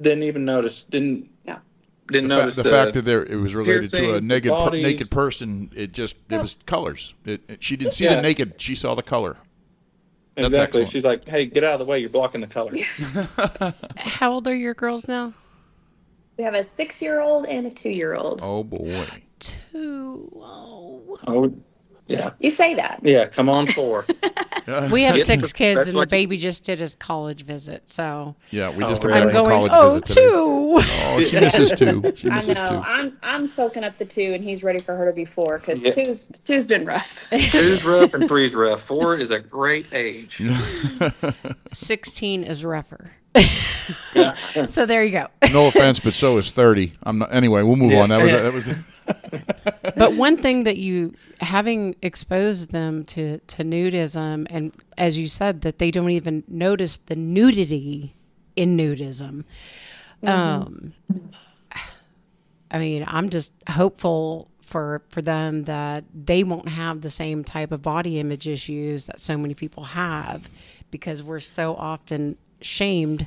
[0.00, 1.58] didn't even notice didn't No.
[2.10, 4.70] didn't The, fa- notice the fact that there it was related to a naked per-
[4.70, 7.14] naked person, it just it was colors.
[7.24, 8.16] It, it- she didn't see Yeah.
[8.16, 9.36] the naked; she saw the color.
[10.36, 10.90] That's exactly excellent.
[10.92, 12.72] she's like hey get out of the way you're blocking the color
[13.96, 15.34] How old are your girls now?
[16.38, 18.40] We have a six year old and a two year old.
[18.42, 19.06] Oh boy!
[19.40, 20.30] Two.
[20.36, 21.18] Oh.
[21.26, 21.52] oh
[22.06, 23.00] yeah You say that.
[23.02, 24.06] yeah come on four
[24.90, 27.88] We have six kids, and the what you- baby just did his college visit.
[27.90, 29.20] So yeah, we Oh, just really?
[29.20, 30.20] got I'm going, college oh, visit today.
[30.20, 30.30] two.
[30.82, 32.12] Oh, she misses two.
[32.16, 32.54] She I know.
[32.54, 32.82] Two.
[32.84, 35.80] I'm I'm soaking up the two, and he's ready for her to be four because
[35.80, 35.90] Yeah.
[35.90, 37.28] two's two's been rough.
[37.50, 40.42] two's rough and three's rough four is a great age
[41.72, 43.12] 16 is rougher.
[44.14, 44.34] Yeah.
[44.66, 45.26] So there you go.
[45.52, 46.92] No offense, but so is thirty.
[47.02, 47.32] I'm not.
[47.32, 48.02] Anyway, we'll move Yeah.
[48.02, 48.08] on.
[48.10, 48.76] That was that
[49.32, 49.92] was.
[49.96, 55.62] but one thing that you having exposed them to to nudism and as you said
[55.62, 58.14] that they don't even notice the nudity
[58.56, 59.44] in nudism
[60.24, 60.92] um
[62.70, 67.72] i mean i'm just hopeful for for them that they won't have the same type
[67.72, 70.48] of body image issues that so many people have
[70.90, 73.26] because we're so often shamed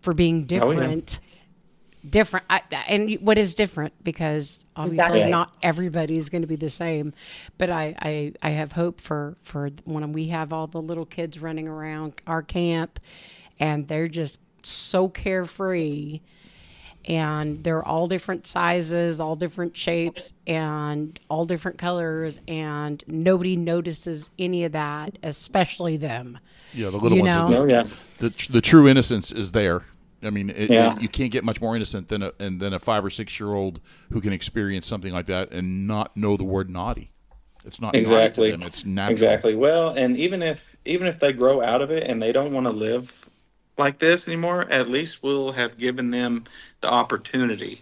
[0.00, 0.78] for being Oh, yeah.
[0.78, 1.20] different
[2.08, 5.30] different I, and what is different because obviously Exactly.
[5.30, 7.14] not everybody's going to be the same
[7.56, 11.38] but I, I i have hope for for when we have all the little kids
[11.40, 13.00] running around our camp
[13.58, 16.20] and they're just so carefree
[17.06, 24.30] and they're all different sizes all different shapes and all different colors and nobody notices
[24.38, 26.38] any of that especially them
[26.72, 27.36] Yeah, the little You ones.
[27.36, 27.62] are know?
[27.62, 27.84] oh yeah
[28.18, 29.82] the the true innocence is there.
[30.22, 30.96] I mean, it, Yeah.
[30.96, 33.38] it- you can't get much more innocent than a and than a five or six
[33.38, 37.10] year old who can experience something like that and not know the word naughty.
[37.66, 38.66] It's not exactly to them.
[38.66, 39.12] It's natural.
[39.12, 42.52] exactly well and even if even if they grow out of it and they don't
[42.52, 43.23] want to live
[43.76, 46.44] like this anymore at least we'll have given them
[46.80, 47.80] the opportunity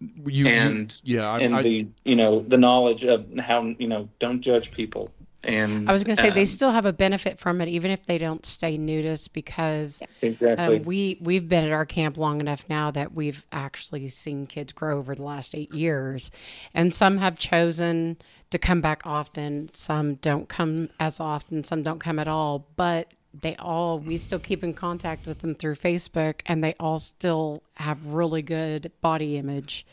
[0.00, 3.88] You, you- and yeah, I, and I, the you know the knowledge of how you
[3.88, 5.10] know don't judge people
[5.44, 7.90] and i was going to say they um, still have a benefit from it even
[7.92, 12.40] if they don't stay nudists because exactly Um, we we've been at our camp long
[12.40, 16.32] enough now that we've actually seen kids grow over the last eight years,
[16.74, 18.16] and some have chosen
[18.50, 19.70] to come back often.
[19.72, 21.62] Some don't come as often.
[21.62, 22.66] Some don't come at all.
[22.74, 26.98] But they all we still keep in contact with them through Facebook, and they all
[26.98, 29.86] still have really good body image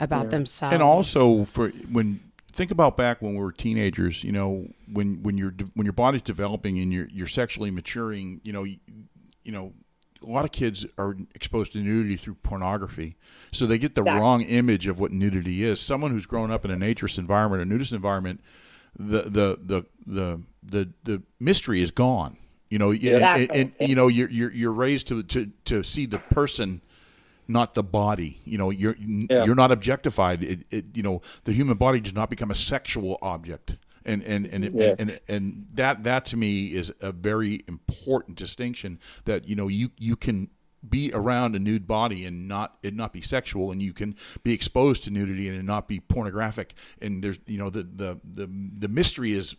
[0.00, 0.72] about themselves.
[0.74, 2.20] and also for when
[2.52, 6.22] think about back when we were teenagers, you know, when when you're when your body's
[6.22, 8.78] developing and you're you're sexually maturing, you know, you,
[9.44, 9.72] you know,
[10.22, 13.16] a lot of kids are exposed to nudity through pornography,
[13.52, 14.20] so they get the Exactly.
[14.20, 15.80] wrong image of what nudity is.
[15.80, 18.40] Someone who's grown up in a naturist environment or nudist environment,
[18.96, 22.36] the the the the the, the mystery is gone.
[22.70, 23.48] You know, and, Exactly.
[23.60, 26.82] and, and, you know you're you're you're raised to to to see the person
[27.50, 28.40] not the body.
[28.44, 29.44] You know, you're Yeah.
[29.46, 30.42] you're not objectified.
[30.44, 34.44] It, it, you know, the human body does not become a sexual object, and and
[34.46, 34.98] and, it- Yes.
[35.00, 38.98] and and that that to me is a very important distinction.
[39.24, 40.50] That you know you you can
[40.88, 44.52] be around a nude body and not it not be sexual, and you can be
[44.52, 46.74] exposed to nudity and not be pornographic.
[47.00, 48.46] And there's you know the the the
[48.78, 49.56] the mystery is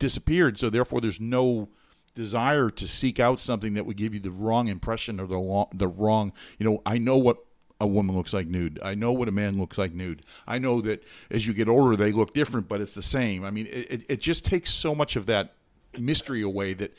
[0.00, 1.68] disappeared, so therefore there's no
[2.14, 5.68] desire to seek out something that would give you the wrong impression or the lo-
[5.74, 6.32] the wrong.
[6.58, 7.38] You know, I know what
[7.80, 8.78] a woman looks like nude.
[8.82, 10.22] I know what a man looks like nude.
[10.46, 13.44] I know that as you get older, they look different, but it's the same.
[13.44, 15.54] I mean, it, it, it just takes so much of that
[15.98, 16.96] mystery away that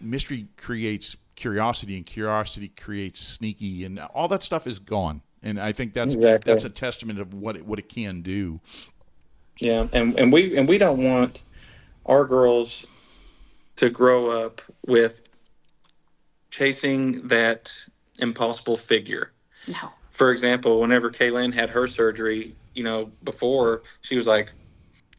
[0.00, 5.22] mystery creates curiosity and curiosity creates sneaky and all that stuff is gone.
[5.42, 6.52] And I think that's Exactly.
[6.52, 8.60] that's a testament of what it, what it can do.
[9.60, 11.42] Yeah, and and we and we don't want
[12.06, 12.86] our girls
[13.78, 15.22] to grow up with
[16.50, 17.72] chasing that
[18.20, 19.32] impossible figure.
[19.68, 19.92] No.
[20.10, 24.52] For example, whenever Kaelyn had her surgery, you know, before she was like,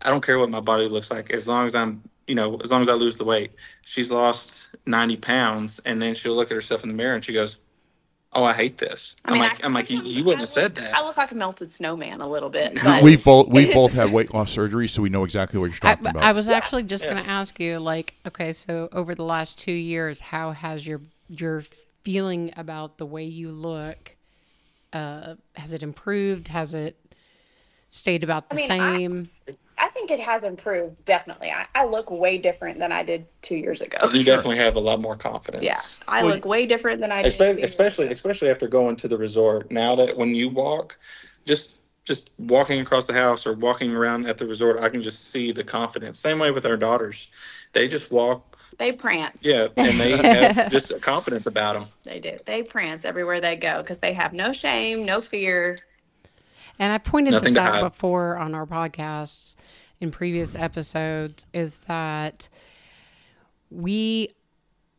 [0.01, 2.69] I don't care what my body looks like as long as I'm, you know, as
[2.69, 3.51] long as I lose the weight.
[3.85, 7.33] She's lost 90 pounds, and then she'll look at herself in the mirror and she
[7.33, 7.59] goes,
[8.33, 10.43] "Oh, I hate this." I mean, am like, I- I'm like, you, you wouldn't I
[10.43, 10.93] have said look- that.
[10.95, 12.77] I look like a melted snowman a little bit.
[12.83, 15.75] But We've both we both had weight loss surgery, so we know exactly what you're
[15.89, 16.23] I, talking about.
[16.23, 17.13] I was actually just Yeah.
[17.13, 21.01] going to ask you, like, okay, so over the last two years, how has your
[21.27, 21.63] your
[22.03, 24.15] feeling about the way you look?
[24.93, 26.47] Uh, has it improved?
[26.47, 26.95] Has it
[27.91, 29.29] stayed about the I mean, I- same?
[30.09, 31.51] I think it has improved, definitely.
[31.51, 33.97] I, I look way different than I did two years ago.
[34.11, 35.63] you definitely have a lot more confidence.
[35.63, 37.29] Yeah, I Well, look way different than I did.
[37.29, 38.13] two especially years especially, ago.
[38.13, 39.69] especially after going to the resort.
[39.69, 40.97] Now that when you walk,
[41.45, 45.29] just just walking across the house or walking around at the resort, I can just
[45.31, 46.17] see the confidence.
[46.17, 47.27] Same way with our daughters,
[47.73, 48.57] they just walk.
[48.79, 49.45] They prance.
[49.45, 51.85] Yeah, and they have just confidence about them.
[52.03, 52.39] They do.
[52.47, 55.77] They prance everywhere they go because they have no shame, no fear.
[56.79, 57.81] And I pointed Nothing this out hide.
[57.81, 59.55] before on our podcasts
[60.01, 62.49] in previous episodes is that
[63.69, 64.29] we,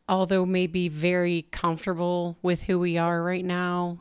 [0.07, 3.99] although may be very comfortable with who we are right now,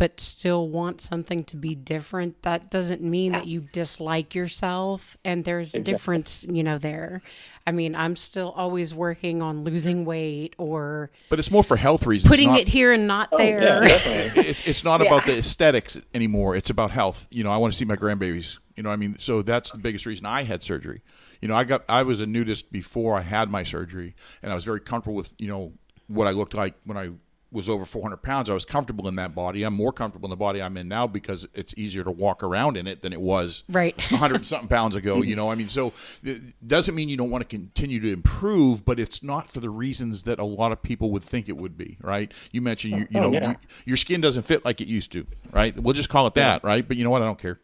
[0.00, 5.18] but still want something to be different, that doesn't mean that you dislike yourself.
[5.26, 7.20] And there's a difference, you know, there.
[7.66, 12.06] I mean, I'm still always working on losing weight or but it's more for health
[12.06, 12.30] reasons.
[12.30, 13.80] putting not- it here and not oh, Yeah, there.
[13.82, 14.42] definitely.
[14.48, 16.56] it's it's not about the aesthetics anymore.
[16.56, 17.26] It's about health.
[17.28, 18.56] You know, I want to see my grandbabies.
[18.76, 21.02] You know, what I mean, so that's the biggest reason I had surgery.
[21.42, 24.54] You know, I got I was a nudist before I had my surgery, and I
[24.54, 25.74] was very comfortable with you know
[26.08, 27.10] what I looked like when I
[27.52, 28.48] was over 400 pounds.
[28.48, 29.64] I was comfortable in that body.
[29.64, 32.76] I'm more comfortable in the body I'm in now because it's easier to walk around
[32.76, 33.96] in it than it was Right.
[34.10, 35.22] 100 something pounds ago.
[35.22, 38.84] You know, I mean, so it doesn't mean you don't want to continue to improve,
[38.84, 41.76] but it's not for the reasons that a lot of people would think it would
[41.76, 42.32] be, right?
[42.52, 43.48] You mentioned you, you Oh, know yeah.
[43.50, 45.76] you, your skin doesn't fit like it used to, right?
[45.78, 46.86] We'll just call it that, right?
[46.86, 47.22] But you know what?
[47.22, 47.58] I don't care.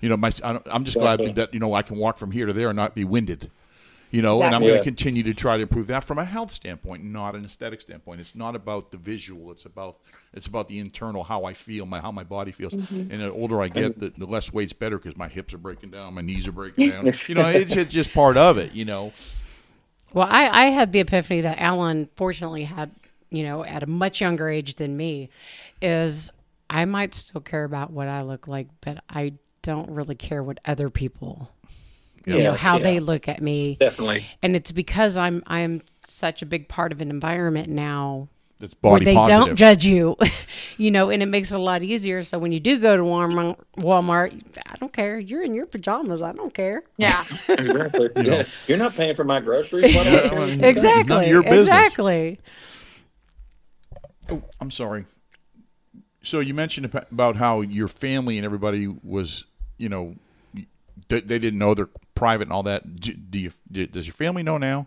[0.00, 1.26] You know, my I don't, I'm just Exactly.
[1.26, 3.50] glad that you know I can walk from here to there and not be winded.
[4.12, 4.68] You know, and I'm Exactly.
[4.68, 7.80] going to continue to try to improve that from a health standpoint, not an aesthetic
[7.80, 8.20] standpoint.
[8.20, 9.96] It's not about the visual; it's about
[10.34, 12.74] it's about the internal, how I feel, my how my body feels.
[12.74, 13.10] Mm-hmm.
[13.10, 15.90] And the older I get, the, the less weight's better because my hips are breaking
[15.90, 17.06] down, my knees are breaking down.
[17.26, 18.72] you know, it's just- just part of it.
[18.72, 19.12] You know,
[20.12, 22.90] Well, I, I had the epiphany that Alan fortunately had,
[23.30, 25.30] you know, at a much younger age than me,
[25.80, 26.30] is
[26.68, 30.58] I might still care about what I look like, but I don't really care what
[30.66, 31.50] other people,
[32.26, 32.84] you Yeah, know, how yeah.
[32.84, 33.76] they look at me.
[33.80, 34.26] Definitely.
[34.42, 39.00] And it's because I'm I'm such a big part of an environment now that's where
[39.00, 39.44] they positive.
[39.44, 40.16] don't judge you,
[40.78, 42.22] you know, and it makes it a lot easier.
[42.22, 45.18] So when you do go to Walmart, Walmart, I don't care.
[45.18, 46.22] You're in your pajamas.
[46.22, 46.84] I don't care.
[46.96, 47.24] Yeah.
[47.48, 48.10] Exactly.
[48.16, 48.44] yeah.
[48.68, 49.94] You're not paying for my groceries.
[49.94, 50.58] What am I Yeah, doing?
[50.60, 51.02] well, Exactly.
[51.04, 51.68] None of your business.
[51.68, 52.38] Exactly.
[54.30, 55.04] Oh, I'm sorry.
[56.22, 59.44] So you mentioned about how your family and everybody was,
[59.76, 60.14] you know,
[61.12, 62.96] they, they didn't know they're private and all that.
[62.96, 63.50] Do, do you?
[63.70, 64.86] Do, does your family know now?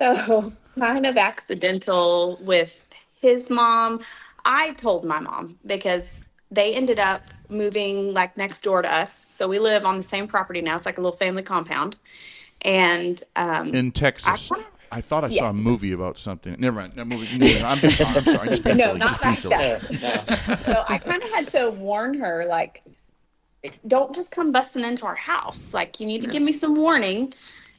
[0.00, 2.84] So kind of accidental with
[3.20, 4.00] his mom.
[4.44, 9.12] I told my mom because they ended up moving like next door to us.
[9.12, 10.76] So we live on the same property now.
[10.76, 11.96] It's like a little family compound.
[12.62, 14.50] And um, In Texas.
[14.52, 16.54] I- I thought I saw a movie about something.
[16.56, 16.92] Never mind.
[16.92, 17.36] That movie.
[17.36, 18.00] no, I'm just.
[18.00, 18.48] I'm sorry.
[18.50, 18.98] Just No, silly.
[19.00, 19.98] not Just being that silly.
[19.98, 20.66] stuff.
[20.66, 20.72] No.
[20.72, 22.84] so I kind of had to warn her, like,
[23.86, 25.74] don't just come busting into our house.
[25.74, 27.32] Like, you need to give me some warning.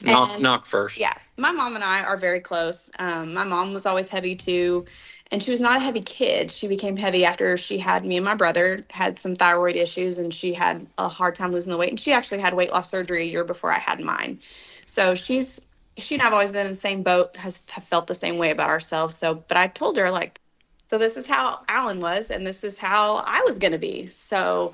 [0.04, 0.98] Knock, And- knock first.
[0.98, 2.92] Yeah, my mom and I are very close.
[3.00, 4.86] Um, my mom was always heavy too,
[5.32, 6.52] and she was not a heavy kid.
[6.52, 10.34] She became heavy after she had me and my brother had some thyroid issues, and
[10.34, 11.90] she had a hard time losing the weight.
[11.90, 14.40] And she actually had weight loss surgery a year before I had mine.
[14.86, 15.66] So she's
[15.98, 17.36] she and I've always been in the same boat.
[17.38, 19.18] Has have felt the same way about ourselves.
[19.18, 20.40] So, but I told her like,
[20.88, 24.06] so this is how Alan was, and this is how I was gonna be.
[24.06, 24.74] So.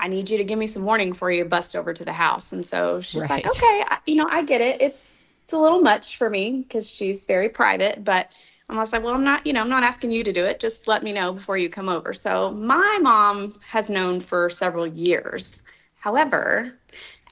[0.00, 2.52] I need you to give me some warning before you bust over to the house.
[2.52, 4.80] And so she's like, okay, I, you know, I get it.
[4.80, 8.38] It's it's a little much for me because she's very private, but
[8.68, 10.60] I'm also like, well, I'm not, you know, I'm not asking you to do it.
[10.60, 12.12] Just let me know before you come over.
[12.12, 15.62] So my mom has known for several years.
[15.98, 16.78] However,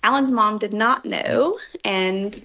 [0.03, 2.45] Alan's mom did not know, and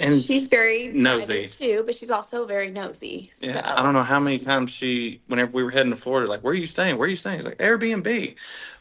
[0.00, 1.48] and she's very Nosy.
[1.48, 3.30] too, but she's also very nosy.
[3.40, 3.74] yeah.
[3.76, 6.52] I don't know how many times she, whenever we were heading to Florida, like, where
[6.52, 6.98] are you staying?
[6.98, 7.36] Where are you staying?
[7.36, 8.34] It's like Airbnb.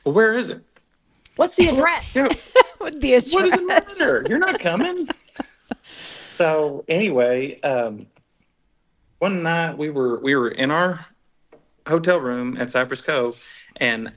[0.04, 0.64] Well, where is it?
[1.42, 2.16] What's the address?
[2.16, 2.28] Yeah,
[2.82, 4.00] With the what does it address.
[4.00, 4.26] matter?
[4.30, 5.10] You're not coming.
[6.38, 8.06] so anyway, um,
[9.18, 11.04] one night we were we were in our
[11.88, 13.44] hotel room at Cypress Cove,
[13.78, 14.12] and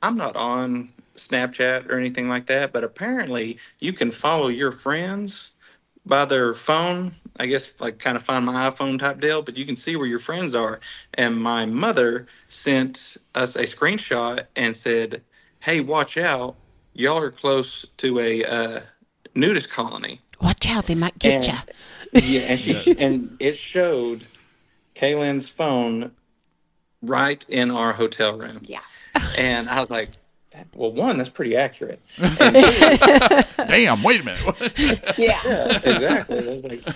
[0.00, 5.52] I'm not on Snapchat or anything like that, but apparently you can follow your friends
[6.06, 7.12] by their phone.
[7.38, 10.06] I guess like kind of find my iPhone type deal, but you can see where
[10.06, 10.80] your friends are.
[11.14, 15.22] And my mother sent us a screenshot and said,
[15.60, 16.56] "Hey, watch out!
[16.94, 18.80] Y'all are close to a uh,
[19.34, 21.54] nudist colony." Watch out, they might get And- you.
[22.22, 24.22] Yeah, and she and it showed
[24.94, 26.10] Kaelyn's phone
[27.00, 28.60] right in our hotel room.
[28.64, 28.80] Yeah.
[29.38, 30.10] And I was like,
[30.74, 32.00] well, one, that's pretty accurate.
[32.18, 35.18] Damn, wait a minute.
[35.18, 35.38] Yeah.
[35.44, 36.38] Yeah, exactly.
[36.48, 36.88] I was like,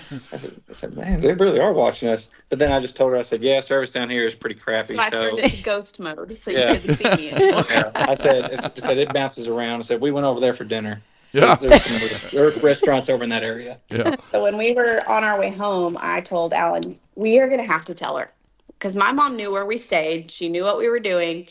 [0.69, 2.29] I said, man, they really are watching us.
[2.49, 4.95] But then I just told her, I said, yeah, service down here is pretty crappy.
[4.95, 6.73] So I So, turned it to ghost mode so Yeah.
[6.73, 7.29] you couldn't see me
[7.69, 9.79] yeah, I said, I said it bounces around.
[9.79, 11.01] I said we went over there for dinner.
[11.33, 13.79] yeah, There's some, there are restaurants over in that area.
[13.89, 14.15] yeah.
[14.31, 17.67] So when we were on our way home, I told Alan, we are going to
[17.67, 18.29] have to tell her
[18.69, 20.29] because my mom knew where we stayed.
[20.31, 21.47] She knew what we were doing.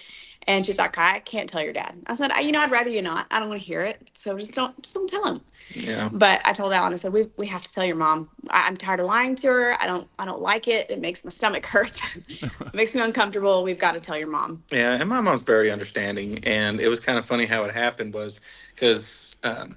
[0.48, 1.96] And she's like, I can't tell your dad.
[2.06, 3.26] I said, I, you know, I'd rather you not.
[3.30, 4.10] I don't want to hear it.
[4.14, 5.40] So just don't, just don't tell him.
[5.74, 6.08] Yeah.
[6.12, 8.28] But I told Alan, I said, we, we have to tell your mom.
[8.50, 9.76] I, I'm tired of lying to her.
[9.80, 10.88] I don't, I don't like it.
[10.88, 12.00] It makes my stomach hurt.
[12.28, 13.64] it makes me uncomfortable.
[13.64, 14.62] We've got to tell your mom.
[14.70, 18.14] Yeah, and my mom's very understanding, and it was kind of funny how it happened
[18.14, 18.40] was
[18.74, 19.76] because um,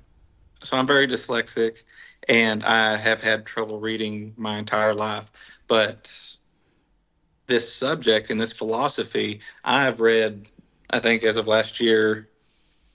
[0.64, 1.84] so I'm very dyslexic,
[2.28, 5.32] and I have had trouble reading my entire life,
[5.68, 6.12] but
[7.48, 10.50] this subject and this philosophy I've read,
[10.90, 12.28] I think as of last year,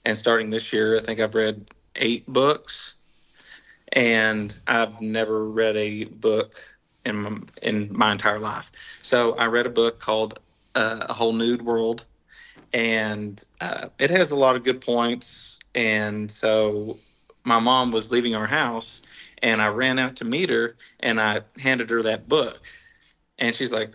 [0.05, 2.95] and starting this year, I think I've read eight books,
[3.93, 6.55] and I've never read a book
[7.05, 8.71] in my, in my entire life.
[9.01, 10.39] So I read a book called
[10.75, 12.05] uh, a whole nude world.
[12.73, 15.59] And uh, it has a lot of good points.
[15.73, 16.99] And so
[17.45, 19.01] my mom was leaving our house
[19.41, 22.61] and i ran out to meet her and i handed her that book.
[23.39, 23.91] And she's like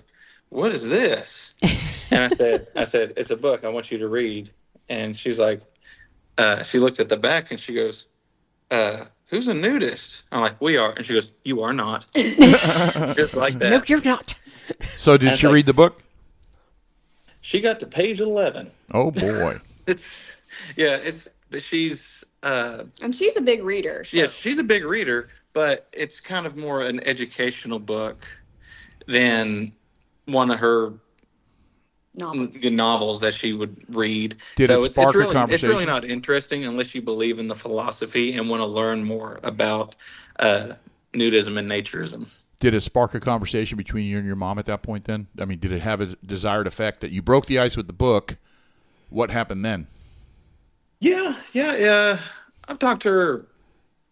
[0.48, 1.54] what is this
[2.10, 4.50] and i said i said it's a book i want you to read
[4.88, 5.60] and she was like
[6.38, 8.06] uh, she looked at the back and she goes
[8.70, 13.34] uh, who's a nudist i'm like we are and she goes you are not just
[13.36, 14.34] like that No, you're not.
[14.96, 16.00] So did That's she like- read the book?
[17.42, 19.54] she got to page 11 Oh boy.
[19.86, 20.42] it's
[20.76, 24.04] yeah it's she's uh And she's a big reader.
[24.04, 24.16] So.
[24.16, 28.26] yeah she's a big reader but it's kind of more an educational book
[29.08, 29.72] than
[30.26, 30.92] one of her
[32.14, 32.62] Novels.
[32.64, 35.68] novels that she would read Did so it spark it's a really, it's conversation?
[35.68, 39.94] really not interesting unless you believe in the philosophy and want to learn more about
[40.40, 40.72] uh
[41.12, 42.28] nudism and naturism
[42.60, 45.04] Did it spark a conversation between you and your mom at that point?
[45.06, 47.86] Then, I mean, did it have a desired effect that you broke the ice with
[47.86, 48.36] the book?
[49.08, 49.86] What happened then?
[51.00, 52.18] Yeah, yeah, yeah.
[52.68, 53.46] I've talked to her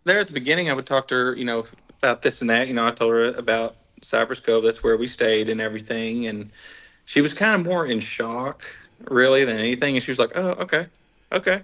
[0.04, 0.70] there at the beginning.
[0.70, 1.66] I would talk to her, you know,
[1.98, 2.68] about this and that.
[2.68, 4.64] You know, I told her about Cypress Cove.
[4.64, 6.26] That's where we stayed and everything.
[6.26, 6.50] And
[7.08, 8.62] she was kind of more in shock,
[9.08, 9.96] really, than anything.
[9.96, 10.86] And she was like, "Oh, okay,
[11.32, 11.62] okay,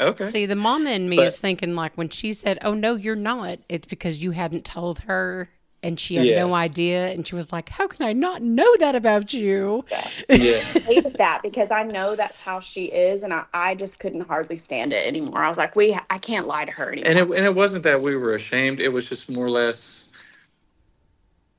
[0.00, 2.96] okay." See, the mama in me But- is thinking like when she said, "Oh no,
[2.96, 5.48] you're not," it's because you hadn't told her
[5.84, 8.96] and she had no idea, and she was like, "How can I not know that
[8.96, 9.84] about you?"
[10.28, 14.22] yeah, hated that because I know that's how she is, and I, I just couldn't
[14.22, 15.44] hardly stand it anymore.
[15.44, 17.08] I was like, we, I can't lie to her anymore.
[17.08, 18.80] and it and it wasn't that we were ashamed.
[18.80, 20.08] It was just more or less.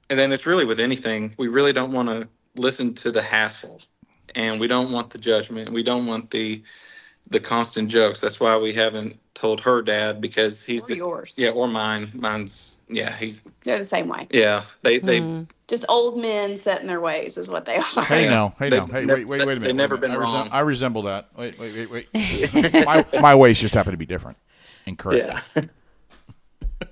[0.09, 2.27] And then it's really with anything, we really don't want to
[2.57, 3.81] listen to the hassle,
[4.35, 5.71] and we don't want the judgment.
[5.71, 6.61] We don't want the
[7.29, 8.21] the constant jokes.
[8.21, 11.33] That's why we haven't told her dad because he's or the, yours.
[11.37, 12.09] yeah, or mine.
[12.13, 14.27] Mine's yeah, he's They're the same way.
[14.31, 14.63] yeah.
[14.81, 15.43] They they Hmm.
[15.67, 18.03] Just old men set in their ways is what they are.
[18.05, 18.29] Hey Yeah.
[18.29, 19.59] now, hey They- now, hey, they've- wait, wait, wait a minute.
[19.59, 20.13] they've wait a never minute.
[20.13, 20.49] been I, resem- wrong.
[20.53, 21.27] I resemble that.
[21.37, 22.85] Wait, wait, wait, wait.
[22.85, 24.37] my, my ways just happen to be different
[24.85, 25.43] and correct.
[25.55, 25.61] yeah,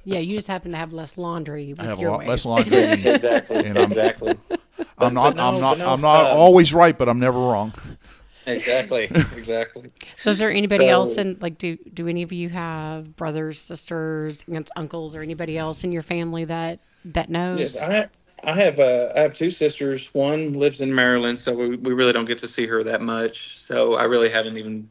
[0.03, 2.27] Yeah, you just happen to have less laundry with I have a lot ways.
[2.27, 2.77] less laundry.
[2.83, 4.35] and exactly, And I'm- exactly,
[4.97, 5.35] I'm not.
[5.35, 5.77] no, I'm not.
[5.77, 7.73] no, I'm not uh, always right, but I'm never wrong.
[8.45, 9.03] exactly,
[9.35, 9.89] exactly.
[10.17, 13.59] So, is there anybody So- else in like do do any of you have brothers,
[13.59, 17.59] sisters, aunts, uncles, or anybody else in your family that that knows?
[17.59, 18.07] Yes, I
[18.43, 20.13] I have uh, I have two sisters.
[20.13, 23.57] One lives in Maryland, so we, we really don't get to see her that much.
[23.57, 24.89] So I really haven't even.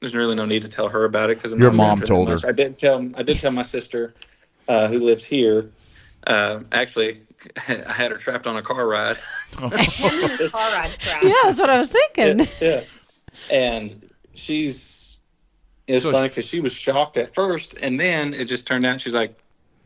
[0.00, 2.38] There's really no need to tell her about it because Your mom told her.
[2.46, 4.14] I did tell I did tell my sister,
[4.68, 5.70] uh, who lives here.
[6.26, 7.22] Uh, actually,
[7.68, 9.16] I had her trapped on a car ride.
[9.56, 11.22] Car ride crap.
[11.22, 12.40] yeah, that's what I was thinking.
[12.40, 12.84] yeah, yeah.
[13.50, 15.18] and she's.
[15.86, 19.00] it's So funny because she was shocked at first, and then it just turned out
[19.00, 19.34] she's like,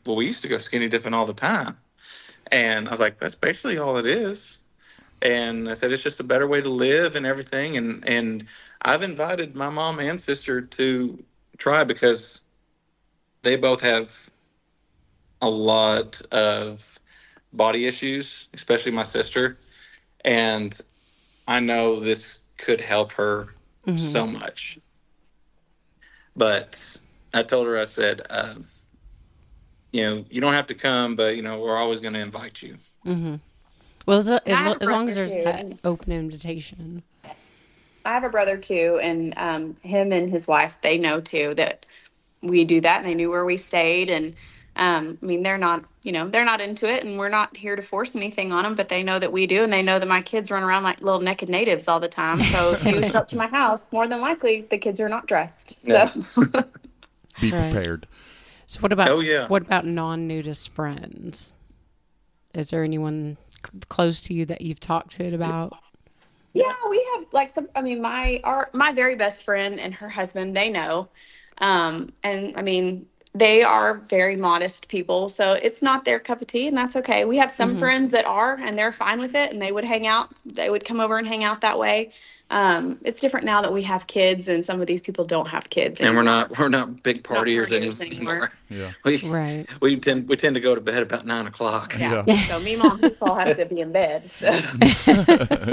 [0.07, 1.77] well, we used to go skinny dipping all the time.
[2.51, 4.59] And I was like, that's basically all it is.
[5.23, 7.77] And I said, it's just a better way to live and everything.
[7.77, 8.47] And, and
[8.83, 11.23] I've invited my mom and sister to
[11.59, 12.45] try because
[13.43, 14.31] they both have
[15.43, 16.99] a lot of
[17.53, 19.59] body issues, especially my sister.
[20.25, 20.79] And
[21.49, 23.49] I know this could help her
[23.87, 23.97] Mm-hmm.
[23.97, 24.79] so much.
[26.37, 27.01] But
[27.35, 28.55] I told her, I said, uh,
[29.93, 32.63] you know, you don't have to come, but you know, we're always going to invite
[32.63, 32.77] you.
[33.05, 33.37] Mm-hmm.
[34.07, 37.03] Well, as, as, a as long as there's brother, that open invitation.
[38.05, 41.87] I have a brother too, and um, him and his wife, they know too that
[42.43, 44.11] we do that, and they knew where we stayed.
[44.11, 44.35] And
[44.81, 47.77] um, I mean, they're not, you know, they're not into it, and we're not here
[47.77, 50.09] to force anything on them, but they know that we do, and they know that
[50.09, 52.43] my kids run around like little naked natives all the time.
[52.43, 55.27] So if you show up to my house, more than likely the kids are not
[55.27, 55.83] dressed.
[55.83, 56.11] So Yeah.
[57.41, 57.73] Be Right.
[57.73, 58.07] prepared.
[58.67, 59.47] So what about Oh, yeah.
[59.49, 61.55] what about non-nudist friends?
[62.55, 65.77] Is there anyone c- close to you that you've talked to it about?
[66.53, 67.69] Yeah, we have like some.
[67.77, 71.09] I mean, my our my very best friend and her husband, they know,
[71.59, 76.49] um, and I mean, they are very modest people, so it's not their cup of
[76.49, 77.25] tea, and that's okay.
[77.25, 77.79] We have some Mhm.
[77.79, 80.31] friends that are, and they're fine with it, and they would hang out.
[80.45, 82.13] They would come over and hang out that way.
[82.51, 85.71] Um, it's different now that we have kids, and some of these people don't have
[85.71, 88.35] kids, And we're not, we're not big Not partiers, partiers anymore.
[88.35, 88.53] anymore.
[88.71, 88.93] Yeah.
[89.05, 89.67] We, Right.
[89.81, 91.97] we tend, we tend to go to bed about nine o'clock.
[91.99, 92.23] Yeah.
[92.25, 92.41] Yeah.
[92.43, 94.31] So me, mom, and all have to be in bed.
[94.31, 94.53] So.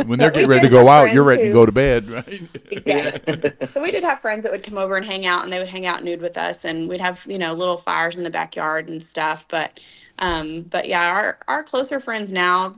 [0.05, 2.05] when they're But getting ready to go out, you're friends ready to go to bed,
[2.05, 2.41] right?
[2.71, 3.51] Exactly.
[3.71, 5.67] so we did have friends that would come over and hang out, and they would
[5.67, 8.89] hang out nude with us, and we'd have you know little fires in the backyard
[8.89, 9.47] and stuff.
[9.47, 9.79] But,
[10.19, 12.73] um, but yeah, our our closer friends now,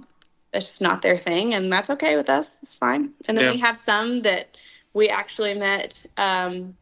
[0.51, 2.59] that's just not their thing, and that's okay with us.
[2.63, 3.11] It's fine.
[3.27, 3.51] And then Yeah.
[3.51, 4.57] we have some that
[4.93, 6.05] we actually met.
[6.17, 6.75] Um,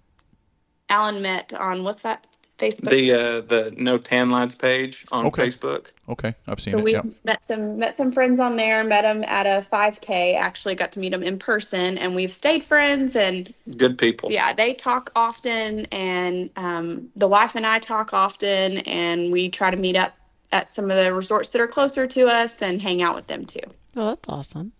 [0.89, 2.89] Alan met on what's that Facebook?
[2.89, 5.47] The uh, the no tan lines page on Okay.
[5.47, 5.91] Facebook.
[6.09, 6.83] Okay, I've seen so it.
[6.83, 7.01] we Yeah.
[7.25, 8.83] met some met some friends on there.
[8.85, 10.35] Met them at a 5K.
[10.35, 13.15] Actually, got to meet them in person, and we've stayed friends.
[13.17, 14.31] And Good people.
[14.31, 19.69] yeah, they talk often, and um, the wife and I talk often, and we try
[19.69, 20.13] to meet up
[20.51, 23.43] at some of the resorts that are closer to us and hang out with them
[23.45, 23.59] too.
[23.95, 24.71] Well, that's awesome.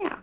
[0.00, 0.18] Yeah.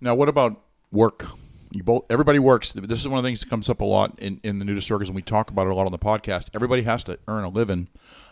[0.00, 0.60] Now, what about
[0.90, 1.26] work?
[1.70, 2.06] You both.
[2.08, 2.72] Everybody works.
[2.72, 4.86] This is one of the things that comes up a lot in, in the nudist
[4.86, 6.48] circles, and we talk about it a lot on the podcast.
[6.54, 7.88] Everybody has to earn a living.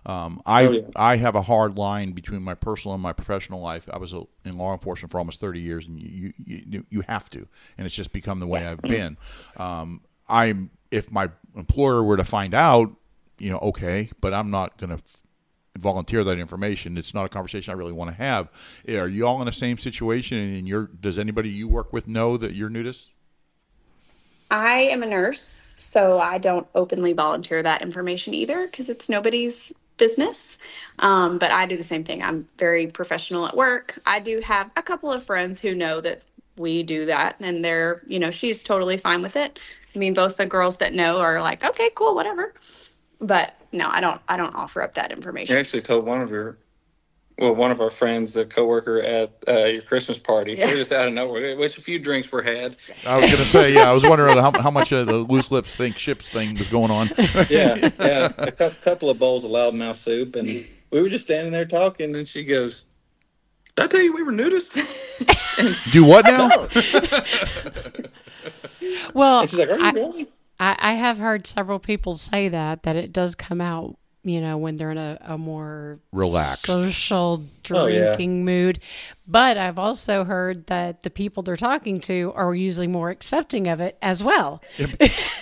[0.07, 0.81] Um, I Oh, yeah.
[0.97, 3.91] I have a hard line between my personal and my professional life.
[3.93, 7.01] I was a, in law enforcement for almost thirty years, and you you, you you
[7.03, 7.47] have to,
[7.77, 9.19] and it's just become the way I've been.
[9.59, 10.01] Um,
[10.31, 12.91] I'm if my employer were to find out,
[13.39, 15.03] you know, okay, but I'm not going to
[15.79, 16.97] volunteer that information.
[16.97, 18.49] It's not a conversation I really want to have.
[18.89, 20.39] Are you all in the same situation?
[20.39, 23.11] And you're, does anybody you work with know that you're nudist?
[24.51, 29.73] I am a nurse, so I don't openly volunteer that information either because it's nobody's
[29.97, 30.59] business.
[31.01, 32.23] Um, but I do the same thing.
[32.23, 33.99] I'm very professional at work.
[34.07, 36.23] I do have a couple of friends who know that
[36.59, 39.59] we do that, and they're, you know, she's totally fine with it.
[39.95, 42.55] I mean, both the girls that know are like, okay, cool, whatever.
[43.21, 44.21] But no, I don't.
[44.29, 45.57] I don't offer up that information.
[45.57, 46.59] I actually told one of your,
[47.39, 50.67] well, one of our friends, a coworker at uh, your Christmas party, Yeah.
[50.71, 52.77] just out of nowhere, which a few drinks were had.
[53.07, 55.51] I was going to say, yeah, I was wondering how, how much of the loose
[55.51, 57.09] lips think ships thing was going on.
[57.49, 60.47] Yeah, yeah, a cou- couple of bowls of loudmouth soup, and
[60.91, 62.85] we were just standing there talking, and she goes,
[63.77, 64.77] "Did I tell you we were nudists?"
[65.91, 66.51] Do what now?
[69.15, 72.49] Well, And she's like, "Are you I, really?" I, I have heard several people say
[72.49, 76.65] that that it does come out, you know, when they're in a, a more Relaxed.
[76.65, 78.07] social Oh, yeah.
[78.17, 78.79] drinking mood.
[79.29, 83.81] But I've also heard that the people they're talking to are usually more accepting of
[83.81, 84.63] it as well.
[84.79, 84.87] yeah,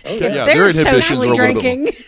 [0.04, 1.92] If their they're inhibitions are socially a drinking.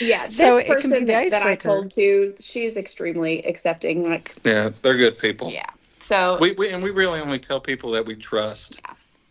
[0.00, 3.42] Yeah, this So it can person be the that, that I told to, she's extremely
[3.46, 4.08] accepting.
[4.08, 5.50] Like, Yeah, they're good people.
[5.50, 5.64] yeah.
[5.98, 8.80] So We, we and we really only tell people that we trust.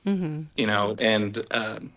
[0.05, 1.91] hmm you know and um,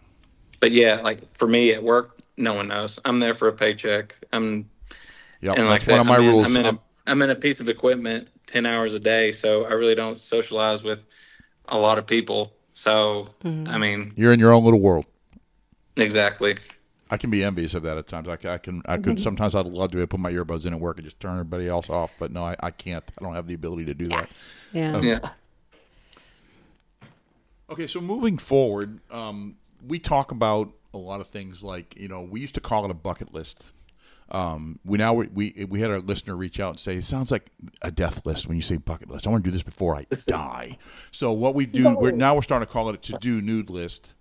[0.60, 4.16] but yeah like for me at work no one knows i'm there for a paycheck
[4.32, 4.68] i'm
[5.40, 6.46] Yeah, and like that's one of my I'm in, rules.
[6.46, 9.64] I'm in, Um, a, I'm in a piece of equipment 10 hours a day so
[9.66, 11.06] i really don't socialize with
[11.68, 13.68] a lot of people so Mm-hmm.
[13.68, 15.06] i mean you're in your own little world.
[15.96, 16.54] exactly
[17.10, 18.28] I can be envious of that at times.
[18.28, 19.18] I, ca- I can, I could.
[19.18, 21.88] Sometimes I'd love to put my earbuds in at work and just turn everybody else
[21.88, 22.12] off.
[22.18, 23.02] But no, I, I can't.
[23.18, 24.28] I don't have the ability to do that.
[24.74, 25.00] Yeah.
[25.02, 25.18] yeah
[27.70, 29.56] Okay, so moving forward, um,
[29.86, 32.90] we talk about a lot of things like you know we used to call it
[32.90, 33.72] a bucket list.
[34.30, 37.30] Um, we now we, we we had our listener reach out and say it sounds
[37.30, 37.50] like
[37.80, 39.26] a death list when you say bucket list.
[39.26, 40.78] I want to do this before I die.
[41.12, 43.70] So what we do we're, now we're starting to call it a to do nude
[43.70, 44.14] list.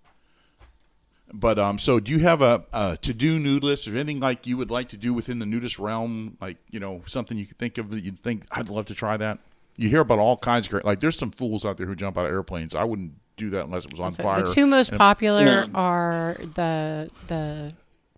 [1.30, 4.46] But um, so do you have a, a to do nude list or anything like
[4.46, 6.38] you would like to do within the nudist realm?
[6.40, 9.18] Like you know something you could think of that you'd think I'd love to try
[9.18, 9.38] that.
[9.76, 10.84] You hear about all kinds of great.
[10.86, 12.74] Like there's some fools out there who jump out of airplanes.
[12.74, 14.40] I wouldn't do that unless it was on So fire.
[14.40, 15.72] the two most And- popular No.
[15.74, 17.72] are the the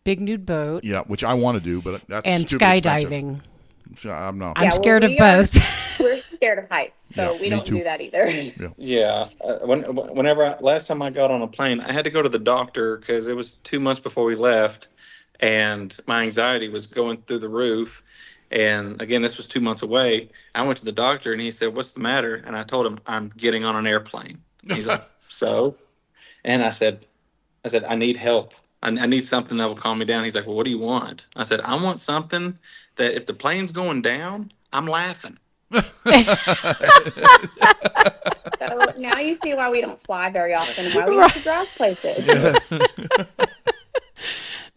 [0.04, 3.40] big nude boat yeah, which I want to do, but that's and skydiving.
[3.96, 4.56] So I'm not.
[4.56, 5.98] I'm Yeah, well, scared of we are- both.
[6.00, 7.78] We're scared of heights, so Yeah, we don't too.
[7.78, 8.30] do that either.
[8.78, 9.28] Yeah.
[9.44, 12.22] Uh, when, whenever I, last time I got on a plane, I had to go
[12.22, 14.88] to the doctor because it was two months before we left,
[15.40, 18.02] and my anxiety was going through the roof.
[18.52, 20.28] And again, this was two months away.
[20.54, 22.98] I went to the doctor, and he said, "What's the matter?" And I told him,
[23.06, 25.74] "I'm getting on an airplane." He's like, "So?"
[26.44, 27.06] And I said,
[27.64, 28.54] "I said I need help.
[28.82, 30.78] I, I need something that will calm me down." He's like, "Well, what do you
[30.78, 32.58] want?" I said, "I want something
[32.96, 35.38] that if the plane's going down, I'm laughing."
[38.68, 41.40] So now you see why we don't fly very often and why we have to
[41.40, 42.24] drive places.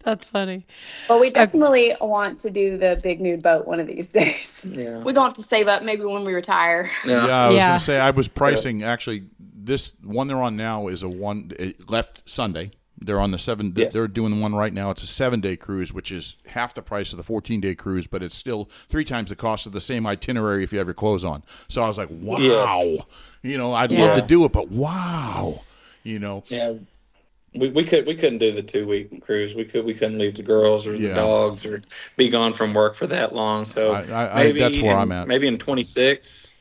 [0.04, 0.66] That's funny.
[1.08, 4.66] But we uh, definitely want to do the big nude boat one of these days.
[4.68, 4.98] Yeah.
[4.98, 6.90] We're going to have to save up maybe when we retire.
[7.06, 7.68] Yeah, I was Yeah.
[7.70, 9.24] going to say I was pricing actually.
[9.64, 11.52] This one they're on now is a one.
[11.58, 12.72] It left Sunday.
[13.00, 13.74] They're on the seven.
[13.76, 13.94] Yes.
[13.94, 14.90] They're doing one right now.
[14.92, 18.08] It's a seven day cruise, which is half the price of the fourteen day cruise,
[18.08, 20.94] but it's still three times the cost of the same itinerary if you have your
[20.94, 21.44] clothes on.
[21.70, 22.38] So I was like, wow.
[22.38, 23.02] Yes.
[23.42, 24.06] You know, I'd Yeah.
[24.06, 25.62] love to do it, but wow.
[26.04, 26.44] You know.
[26.48, 26.74] Yeah,
[27.56, 29.56] we, we could we couldn't do the two week cruise.
[29.56, 31.10] We could we couldn't leave the girls or Yeah.
[31.10, 31.82] the dogs or
[32.18, 33.66] be gone from work for that long.
[33.66, 35.28] So I- I- I- maybe that's where in- I'm at.
[35.28, 36.53] Maybe in twenty six.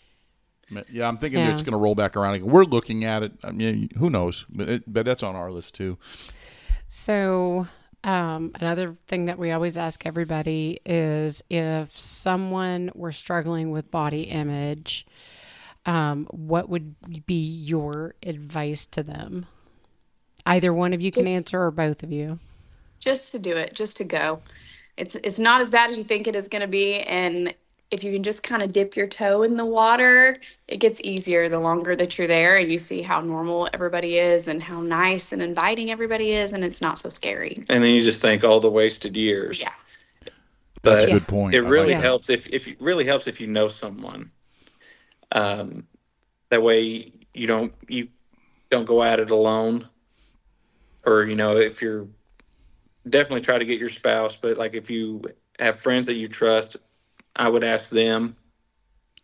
[0.91, 1.53] Yeah, I'm thinking Yeah.
[1.53, 2.49] it's going to roll back around again.
[2.49, 3.33] We're looking at it.
[3.43, 4.45] I mean, who knows?
[4.49, 5.99] But, it, but that's on our list too.
[6.89, 7.67] So,
[8.05, 14.23] um, another thing that we always ask everybody is if someone were struggling with body
[14.25, 15.07] image,
[15.87, 16.95] um, what would
[17.27, 19.47] be your advice to them?
[20.45, 22.39] Either one of you can Just- answer, or both of you.
[22.99, 24.41] Just to do it, just to go.
[24.97, 27.53] It's it's not as bad as you think it is going to be, and
[27.93, 31.51] if you can just kind of dip your toe in the water, it gets easier
[31.51, 35.31] the longer that you're there, and you see how normal everybody is, and how nice
[35.31, 37.63] and inviting everybody is, and it's not so scary.
[37.69, 39.61] And then you just think all the wasted years.
[39.61, 39.73] Yeah.
[40.81, 41.55] That's a good point.
[41.55, 42.03] it I like really that.
[42.03, 44.31] helps if if it really helps if you know someone.
[45.31, 45.87] Um,
[46.49, 48.09] that way you don't you
[48.71, 49.87] don't go at it alone,
[51.05, 52.09] or you know if you're
[53.09, 55.23] definitely try to get your spouse, but like if you
[55.61, 56.79] have friends that you trust,
[57.37, 58.37] I would ask them,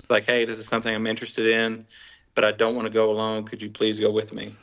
[0.09, 1.87] like, hey, this is something I'm interested in,
[2.35, 3.45] but I don't want to go alone.
[3.45, 4.55] Could you please go with me?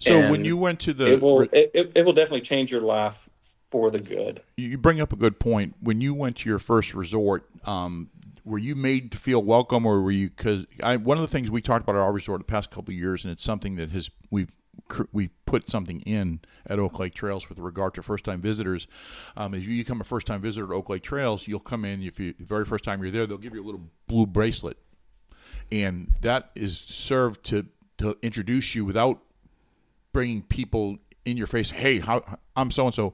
[0.00, 2.82] So when you went to the it will it, it, it will definitely change your
[2.82, 3.28] life
[3.70, 4.42] for the good.
[4.56, 5.76] you bring up a good point.
[5.80, 8.10] When you went to your first resort, um,
[8.44, 10.28] were you made to feel welcome, or were you?
[10.28, 12.98] Because one of the things we talked about at our resort the past couple of
[12.98, 14.56] years, and it's something that has we've
[15.12, 18.86] we've put something in at Oaklake Trails with regard to first time visitors.
[19.36, 22.02] Um, if you become a first time visitor to Oaklake Trails, you'll come in.
[22.02, 24.76] If you the very first time you're there, they'll give you a little blue bracelet,
[25.70, 27.66] and that is served to
[27.98, 29.20] to introduce you without
[30.12, 31.70] bringing people in your face.
[31.70, 32.22] Hey, how,
[32.56, 33.12] I'm so and so.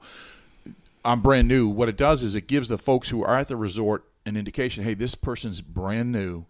[1.03, 1.67] I'm brand new.
[1.67, 4.83] What it does is it gives the folks who are at the resort an indication.
[4.83, 6.45] Hey, this person's brand new.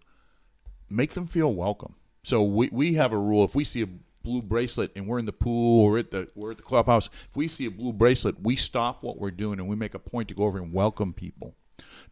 [0.90, 1.94] Make them feel welcome.
[2.22, 3.44] So we, we have a rule.
[3.44, 3.88] If we see a
[4.22, 7.36] blue bracelet and we're in the pool or at the we're at the clubhouse, if
[7.36, 10.28] we see a blue bracelet, we stop what we're doing and we make a point
[10.28, 11.54] to go over and welcome people.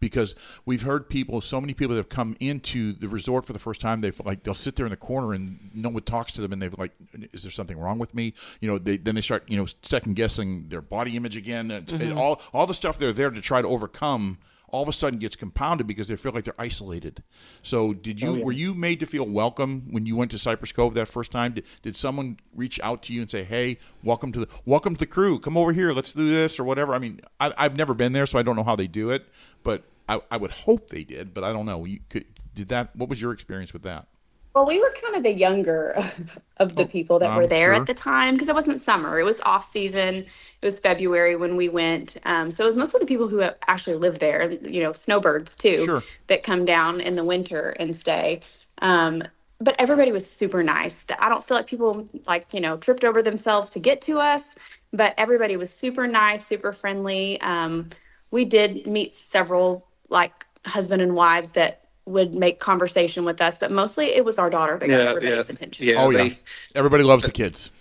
[0.00, 0.34] Because
[0.64, 3.80] we've heard people, so many people that have come into the resort for the first
[3.80, 6.52] time, they've like they'll sit there in the corner and no one talks to them,
[6.52, 8.32] and they've like, is there something wrong with me?
[8.60, 11.70] You know, they then they start you know second guessing their body image again.
[11.70, 12.18] And and mm-hmm.
[12.18, 14.38] all all the stuff they're there to try to overcome
[14.72, 17.22] all of a sudden gets compounded because they feel like they're isolated.
[17.62, 18.44] So, did you Oh, yeah.
[18.44, 21.52] were you made to feel welcome when you went to Cypress Cove that first time?
[21.54, 24.98] Did, did someone reach out to you and say, "Hey, welcome to the welcome to
[24.98, 25.38] the crew.
[25.38, 25.92] Come over here.
[25.92, 28.56] Let's do this or whatever." I mean, I, I've never been there, so I don't
[28.56, 29.26] know how they do it,
[29.62, 31.34] but I, I would hope they did.
[31.34, 31.84] But I don't know.
[31.84, 32.94] You could did that?
[32.96, 34.06] What was your experience with that?
[34.54, 35.96] Well, we were kind of the younger
[36.56, 37.74] of the people that I'm were there sure.
[37.74, 40.16] at the time because it wasn't summer; it was off season.
[40.16, 43.96] It was February when we went, um, so it was mostly the people who actually
[43.96, 44.40] live there.
[44.42, 46.02] and, You know, snowbirds too Sure.
[46.26, 48.40] that come down in the winter and stay.
[48.82, 49.22] Um,
[49.60, 51.06] but everybody was super nice.
[51.18, 54.56] I don't feel like people like you know tripped over themselves to get to us,
[54.92, 57.40] but everybody was super nice, super friendly.
[57.40, 57.90] Um,
[58.30, 63.70] we did meet several like husband and wives that would make conversation with us, but
[63.70, 65.86] mostly it was our daughter that got Yeah, everybody's yeah, attention.
[65.86, 65.94] yeah.
[66.04, 66.28] oh yeah,
[66.74, 67.72] everybody loves the kids.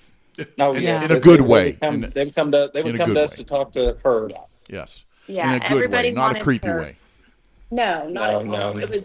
[0.57, 1.71] No, In- yeah, in a they- good they would way.
[1.73, 3.37] Come, In they would come to they would come to us way.
[3.37, 4.29] to talk to her.
[4.69, 6.95] Yes, Yeah, in a good everybody way, not a creepy her- way.
[7.71, 8.43] No, not No, at all.
[8.45, 8.79] no, no.
[8.79, 9.03] It was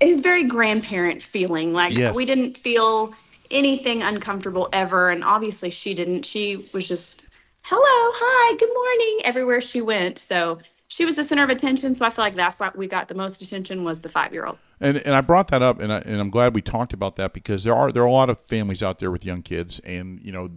[0.00, 1.72] it was very grandparent feeling.
[1.72, 2.14] Like Yes.
[2.16, 3.14] we didn't feel
[3.50, 6.24] anything uncomfortable ever, and obviously she didn't.
[6.24, 7.28] She was just
[7.62, 10.18] hello, hi, good morning, everywhere she went.
[10.18, 10.58] So
[10.92, 11.94] she was the center of attention.
[11.94, 14.44] So I feel like that's why we got the most attention was the five year
[14.44, 14.58] old.
[14.78, 17.32] And and I brought that up, and I, and I'm glad we talked about that
[17.32, 20.20] because there are there are a lot of families out there with young kids, and
[20.22, 20.50] you know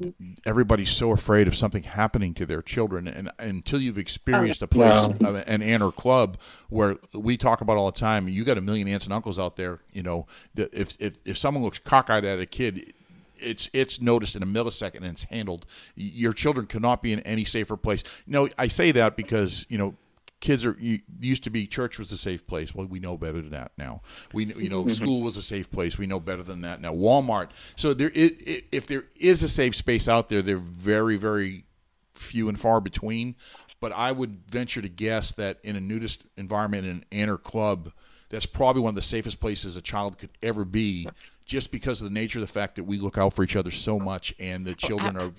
[0.45, 5.07] everybody's so afraid of something happening to their children, and, until you've experienced a place,
[5.23, 6.38] uh, an AANR club
[6.69, 9.55] where we talk about all the time, you got a million aunts and uncles out
[9.55, 12.93] there, you know, that if if if someone looks cockeyed at a kid.
[13.38, 15.65] It's it's noticed in a millisecond and it's handled.
[15.93, 18.01] Your children cannot be in any safer place.
[18.25, 19.95] You know, I say that because you know
[20.41, 22.75] kids are used to be church was a safe place.
[22.75, 24.01] Well, we know better than that now.
[24.33, 25.97] We you know school was a safe place.
[25.97, 26.93] We know better than that now.
[26.93, 27.49] Walmart.
[27.75, 31.65] So there, it, it, if there is a safe space out there, they're very very
[32.13, 33.36] few and far between.
[33.81, 37.91] But I would venture to guess that in a nudist environment, in an AANR club,
[38.29, 41.07] that's probably one of the safest places a child could ever be,
[41.45, 43.71] just because of the nature of the fact that we look out for each other
[43.71, 45.31] so much, and the oh, children are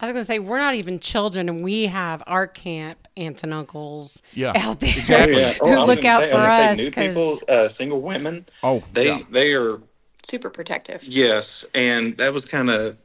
[0.00, 3.44] I was going to say we're not even children, and we have our camp aunts
[3.44, 5.40] and uncles yeah, out there exactly.
[5.40, 5.52] yeah.
[5.60, 6.78] who oh, look out say, for us.
[6.78, 8.46] New people, uh, single women.
[8.62, 9.20] Oh, they yeah.
[9.30, 9.80] they are
[10.24, 11.04] super protective.
[11.04, 12.96] Yes, and that was kind of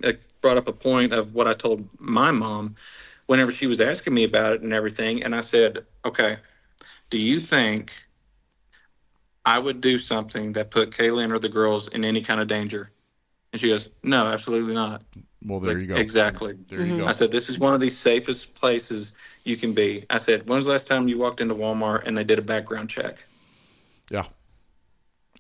[0.41, 2.75] brought up a point of what I told my mom
[3.27, 6.38] whenever she was asking me about it and everything, and I said, "Okay,
[7.09, 7.93] do you think?"
[9.45, 12.91] I would do something that put Kaelyn or the girls in any kind of danger.
[13.53, 15.03] And she goes, No, absolutely not.
[15.45, 15.95] Well, there like, you go.
[15.95, 16.57] Exactly.
[16.67, 16.97] There you mm-hmm.
[16.99, 17.05] go.
[17.05, 20.05] I said, this is one of the safest places you can be.
[20.09, 22.89] I said, when's the last time you walked into Walmart and they did a background
[22.89, 23.23] check?
[24.09, 24.25] Yeah.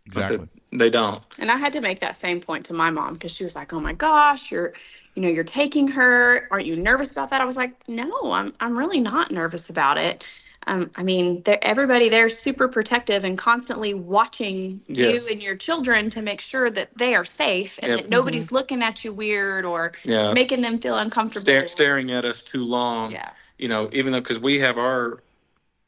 [0.05, 0.37] Exactly.
[0.37, 1.23] Said, they don't.
[1.39, 3.73] And I had to make that same point to my mom because she was like,
[3.73, 4.73] "Oh my gosh, you're,
[5.15, 6.47] you know, you're taking her.
[6.51, 9.97] Aren't you nervous about that?" I was like, "No, I'm, I'm really not nervous about
[9.97, 10.25] it."
[10.67, 15.13] Um, I mean, everybody there's super protective and constantly watching yes.
[15.13, 18.01] you and your children to make sure that they are safe and yep.
[18.01, 18.55] that nobody's mm-hmm.
[18.55, 20.33] looking at you weird or yeah.
[20.33, 21.43] making them feel uncomfortable.
[21.43, 23.13] Stare, staring at us too long.
[23.13, 23.31] Yeah.
[23.57, 25.23] You know, even though because we have our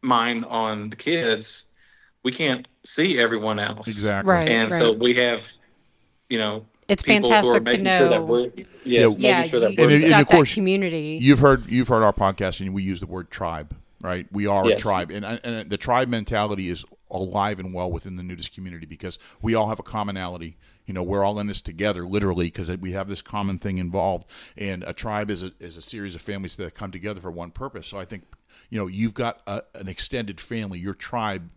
[0.02, 1.66] mind on the kids,
[2.24, 3.88] we can't see everyone else.
[3.88, 4.32] Exactly.
[4.32, 4.48] Right.
[4.48, 4.82] And right.
[4.82, 5.52] so we have,
[6.30, 8.10] you know, it's fantastic to know.
[8.26, 8.52] Sure
[8.84, 11.20] yes, yeah, sure you, and, and, and, of course, community.
[11.22, 14.28] You've heard you've heard our podcast, and we use the word tribe right?
[14.32, 14.80] We are yes.
[14.80, 18.86] a tribe, and, and the tribe mentality is alive and well within the nudist community
[18.86, 20.58] because we all have a commonality.
[20.86, 24.30] You know, we're all in this together, literally, because we have this common thing involved.
[24.58, 27.52] And a tribe is a, is a series of families that come together for one
[27.52, 27.88] purpose.
[27.88, 28.24] So I think,
[28.70, 30.80] you know, you've got a, an extended family.
[30.80, 31.50] Your tribe,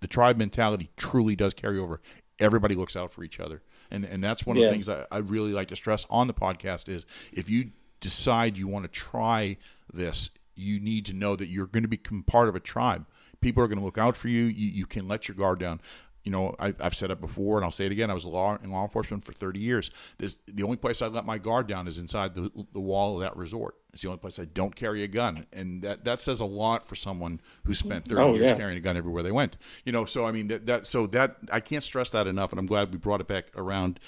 [0.00, 2.00] the tribe mentality, truly does carry over.
[2.38, 5.18] Everybody looks out for each other, and and that's one of the things I, I
[5.18, 7.70] really like to stress on the podcast is if you
[8.00, 9.56] decide you want to try
[9.90, 13.06] this you need to know that you're going to become part of a tribe.
[13.40, 14.44] People are going to look out for you.
[14.44, 15.80] You, you can let your guard down.
[16.24, 18.10] You know, I, have said it before, and I'll say it again.
[18.10, 19.92] I was law in law enforcement for 30 years.
[20.18, 23.20] This, the only place I let my guard down is inside the, the wall of
[23.20, 23.76] that resort.
[23.92, 26.84] It's the only place I don't carry a gun, and that, that says a lot
[26.84, 28.56] for someone who spent 30 oh, years yeah.
[28.56, 29.56] carrying a gun everywhere they went.
[29.84, 32.58] You know, so I mean that, that so that I can't stress that enough, and
[32.58, 34.00] I'm glad we brought it back around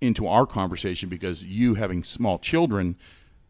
[0.00, 2.96] into our conversation because you having small children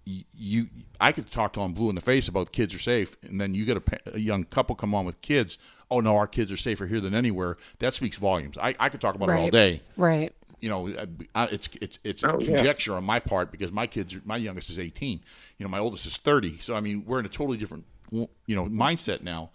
[0.05, 0.69] you
[1.01, 3.55] I could talk to them blue in the face about kids are safe, and then
[3.55, 5.59] you get a, a, young couple come on with kids.
[5.91, 7.57] Oh no, our kids are safer here than anywhere.
[7.79, 8.59] That speaks volumes.
[8.59, 9.41] I, I could talk about right.
[9.41, 9.81] it all day.
[9.97, 10.33] Right.
[10.61, 12.99] You know, uh, I, it's it's it's oh, conjecture yeah.
[12.99, 15.21] on my part because my kids, my youngest is 18.
[15.59, 16.59] You know, my oldest is 30.
[16.59, 19.51] So I mean, we're in a totally different you know mindset now.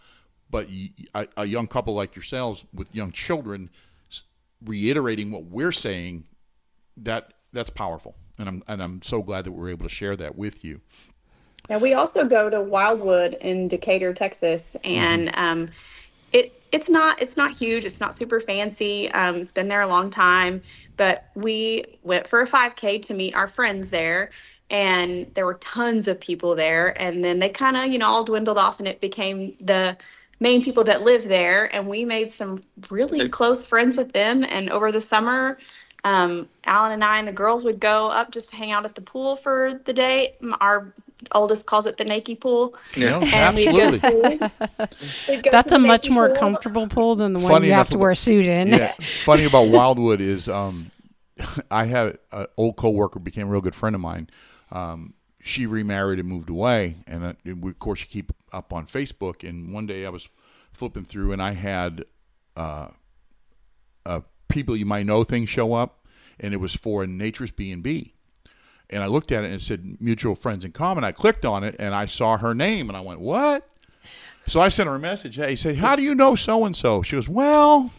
[0.52, 0.68] But
[1.14, 3.70] a, a young couple like yourselves with young children,
[4.66, 6.26] reiterating what we're saying,
[6.97, 10.38] that that's powerful and I'm and I'm so glad that we're able to share that
[10.38, 10.82] with you.
[11.68, 15.44] And we also go to Wildwood in Decatur, Texas, and mm-hmm.
[15.44, 15.68] um,
[16.34, 17.86] it it's not it's not huge.
[17.86, 19.12] It's not super fancy.
[19.12, 20.62] Um, it's been there a long time,
[20.98, 24.32] but we went for a 5K to meet our friends there,
[24.72, 27.00] and there were tons of people there.
[27.00, 29.98] And then they kind of you know all dwindled off, and it became the
[30.40, 31.74] main people that live there.
[31.76, 34.46] And we made some really close friends with them.
[34.50, 35.58] And over the summer,
[36.04, 38.95] um, Alan and I and the girls would go up just to hang out at
[38.95, 40.36] the pool for the day.
[40.62, 40.93] Our
[41.34, 42.76] oldest calls it the naked pool.
[42.95, 44.39] Yeah, absolutely.
[45.28, 46.38] To, That's a much more pool.
[46.38, 48.70] comfortable pool than the one Funny you have to wear a suit in.
[48.70, 48.93] Yeah.
[49.24, 50.91] Funny about Wildwood is um,
[51.72, 54.30] I had an old coworker became a real good friend of mine.
[54.72, 58.86] Um, she remarried and moved away, and, uh, we, of course, you keep up on
[58.86, 59.47] Facebook.
[59.47, 60.30] And one day I was
[60.74, 62.04] flipping through, and I had
[62.56, 62.89] uh,
[64.06, 66.06] a people you might know things show up,
[66.39, 68.14] and it was for a Nature's B and B.
[68.89, 71.04] And I looked at it and it said mutual friends in common.
[71.04, 73.68] I clicked on it and I saw her name and I went, "What?"
[74.47, 75.36] So I sent her a message.
[75.36, 77.91] Hey, said, "How do you know so and so?" She goes, "Well,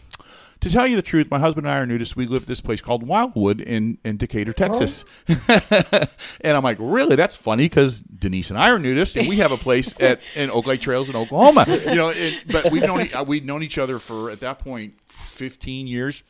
[0.61, 2.15] To tell you the truth, my husband and I are nudists.
[2.15, 5.05] We live at this place called Wildwood in, in Decatur, Texas.
[5.27, 7.15] and I'm like, really?
[7.15, 10.51] That's funny because Denise and I are nudists, and we have a place at in
[10.51, 11.65] Oaklake Trails in Oklahoma.
[11.67, 14.93] You know, it, but we've known uh, we've known each other for at that point
[15.07, 16.21] 15 years.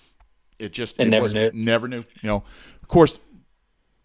[0.61, 1.51] It just And it never was, knew.
[1.53, 2.03] Never knew.
[2.21, 2.43] You know,
[2.81, 3.19] of course,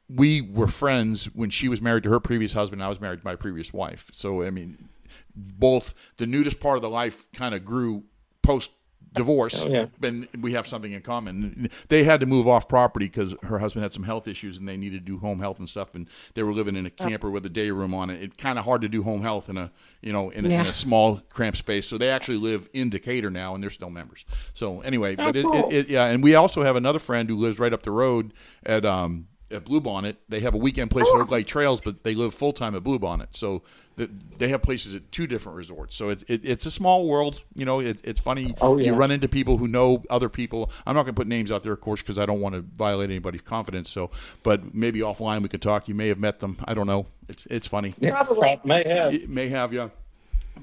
[0.08, 2.82] we were friends when she was married to her previous husband.
[2.82, 4.10] I was married to my previous wife.
[4.12, 4.88] So I mean,
[5.34, 8.04] both the nudist part of the life kind of grew
[8.42, 8.70] post
[9.14, 9.86] divorce, Oh, yeah.
[10.02, 11.68] and we have something in common.
[11.88, 14.76] They had to move off property because her husband had some health issues, and they
[14.76, 15.94] needed to do home health and stuff.
[15.94, 18.22] And they were living in a camper with a day room on it.
[18.22, 19.70] It's kind of hard to do home health in a
[20.02, 21.86] you know in, a- in a small cramped space.
[21.86, 24.24] So they actually live in Decatur now, and they're still members.
[24.52, 25.68] So anyway, but it, cool.
[25.70, 28.32] it, it yeah, and we also have another friend who lives right up the road
[28.64, 30.16] at um at Bluebonnet.
[30.28, 33.36] They have a weekend place at Oaklake Trails, but they live full time at Bluebonnet.
[33.36, 33.62] So
[33.96, 35.94] the, they have places at two different resorts.
[35.96, 37.44] So it, it, it's a small world.
[37.54, 38.54] You know, it, it's funny.
[38.60, 40.70] Oh, You run into people who know other people.
[40.86, 42.60] I'm not going to put names out there, of course, because I don't want to
[42.76, 43.88] violate anybody's confidence.
[43.88, 44.10] So,
[44.42, 45.88] but maybe offline we could talk.
[45.88, 46.56] You may have met them.
[46.64, 47.06] I don't know.
[47.28, 47.94] It's it's funny.
[48.02, 48.60] Probably.
[48.64, 49.14] May have.
[49.14, 49.88] It may have, yeah.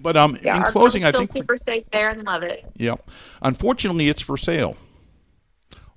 [0.02, 2.42] But um, Yeah, in our closing, girl's I still think, super safe there and love
[2.44, 2.66] it.
[2.76, 2.96] yeah.
[3.42, 4.76] Unfortunately, it's for sale.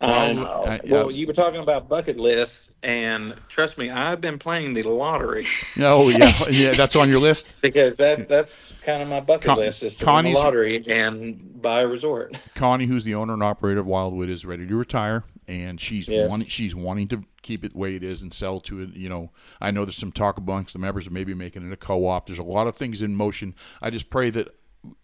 [0.01, 0.79] I um, Well.
[0.85, 5.47] Well, you were talking about bucket lists, and trust me, I've been playing the lottery
[5.81, 6.73] Oh yeah, yeah.
[6.73, 7.59] That's on your list.
[7.63, 11.61] because that that's kind of my bucket Con- list is to win the lottery and
[11.63, 12.39] buy a resort.
[12.55, 16.29] Connie, who's the owner and operator of Wildwood, is ready to retire, and she's Yes.
[16.31, 18.91] wanting she's wanting to keep it the way it is and sell to it.
[18.95, 19.31] You know,
[19.61, 22.27] I know there's some talk amongst the members of maybe making it a co-op.
[22.27, 23.55] There's a lot of things in motion.
[23.81, 24.55] I just pray that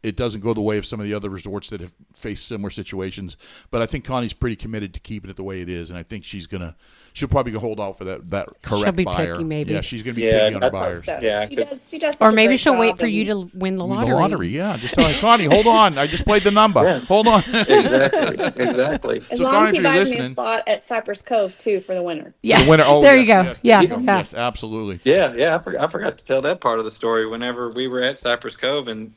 [0.03, 2.71] it doesn't go the way of some of the other resorts that have faced similar
[2.71, 3.37] situations.
[3.71, 6.03] But I think Connie's pretty committed to keeping it the way it is, and I
[6.03, 6.75] think she's gonna
[7.13, 9.33] she'll probably hold out for that that correct be buyer.
[9.35, 9.75] picky, maybe.
[9.75, 11.05] Yeah, she's gonna be Yeah, picky on her buyers.
[11.05, 11.89] So Yeah, she 'cause- does.
[11.91, 12.15] She does.
[12.15, 14.09] Or such a maybe she'll wait for you to win the lottery.
[14.09, 14.31] The lottery.
[14.33, 14.77] lottery, yeah.
[14.79, 15.99] Just tell her, Connie, hold on.
[15.99, 16.83] I just played the number.
[16.83, 16.99] Yeah.
[17.01, 17.41] Hold on.
[17.55, 19.17] exactly, exactly.
[19.31, 21.57] As So, long Connie, as he if you're buys me a spot at Cypress Cove
[21.59, 22.35] too for the winter.
[22.43, 22.63] Yeah.
[22.63, 22.85] The winter.
[22.93, 23.43] Oh, there yes, you go.
[23.43, 23.81] yes, yeah.
[23.87, 24.19] there yeah.
[24.19, 25.01] Yes, absolutely.
[25.05, 27.27] Yeah, yeah, I forgot, I forgot to tell that part of the story.
[27.27, 29.13] Whenever we were at Cypress Cove, and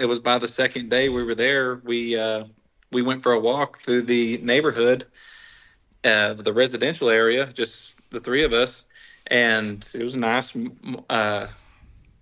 [0.00, 2.44] it was by the second day we were there, we uh,
[2.90, 5.04] we went for a walk through the neighborhood,
[6.04, 8.86] uh, the residential area, just the three of us,
[9.26, 10.56] and it was nice.
[10.56, 11.46] Uh,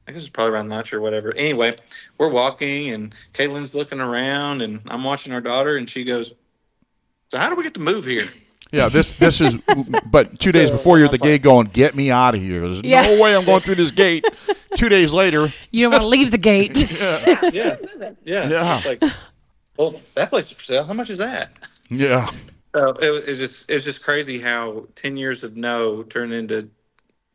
[0.06, 1.32] I guess it's probably around lunch or whatever.
[1.34, 1.72] Anyway,
[2.18, 6.34] we're walking, and Kaelyn's looking around, and I'm watching our daughter, and she goes,
[7.30, 8.26] "So how do we get to move here?"
[8.70, 9.56] Yeah, this this is.
[10.04, 12.60] But two days So, before, you're at the gate going, "Get me out of here."
[12.60, 13.00] There's Yeah.
[13.00, 14.26] no way I'm going through this gate.
[14.78, 16.90] two days later, You don't want to leave the gate.
[17.52, 17.76] Yeah.
[17.94, 18.16] Moving.
[18.24, 18.48] Yeah.
[18.48, 18.82] Yeah.
[18.84, 19.02] Like,
[19.76, 20.84] well, that place is for sale.
[20.84, 21.50] How much is that?
[21.90, 22.28] yeah,
[22.74, 26.68] So it was it's just it's just crazy how ten years of no turned into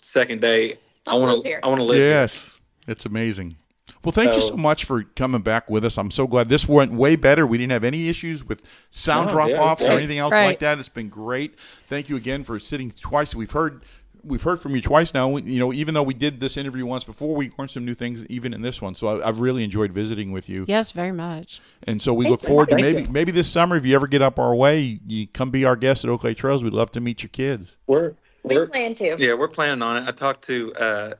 [0.01, 0.73] second day.
[1.07, 1.97] I I'll want to I want to live.
[1.97, 2.09] here.
[2.09, 3.57] yes, it's amazing.
[4.03, 5.97] Well, thank you so So- much for coming back with us.
[5.97, 7.47] I'm so glad this went way better.
[7.47, 10.45] We didn't have any issues with sound No, drop yeah, offs or anything else Right.
[10.45, 10.77] like that.
[10.77, 11.55] It's been great.
[11.87, 13.33] Thank you again for sitting twice.
[13.33, 13.83] We've heard
[14.23, 15.35] we've heard from you twice now.
[15.37, 18.25] You know, even though we did this interview once before, we learned some new things
[18.27, 18.95] even in this one.
[18.95, 20.65] So I, I've really enjoyed visiting with you.
[20.67, 21.59] yes, very much.
[21.87, 23.07] And so we Thanks look forward to maybe me.
[23.09, 25.75] maybe this summer if you ever get up our way, you, you come be our
[25.75, 26.63] guest at Oaklake Trails.
[26.63, 27.77] We'd love to meet your kids.
[27.87, 28.13] We're
[28.43, 29.15] We we're plan to.
[29.19, 30.07] yeah we're planning on it.
[30.07, 31.13] I talked to uh,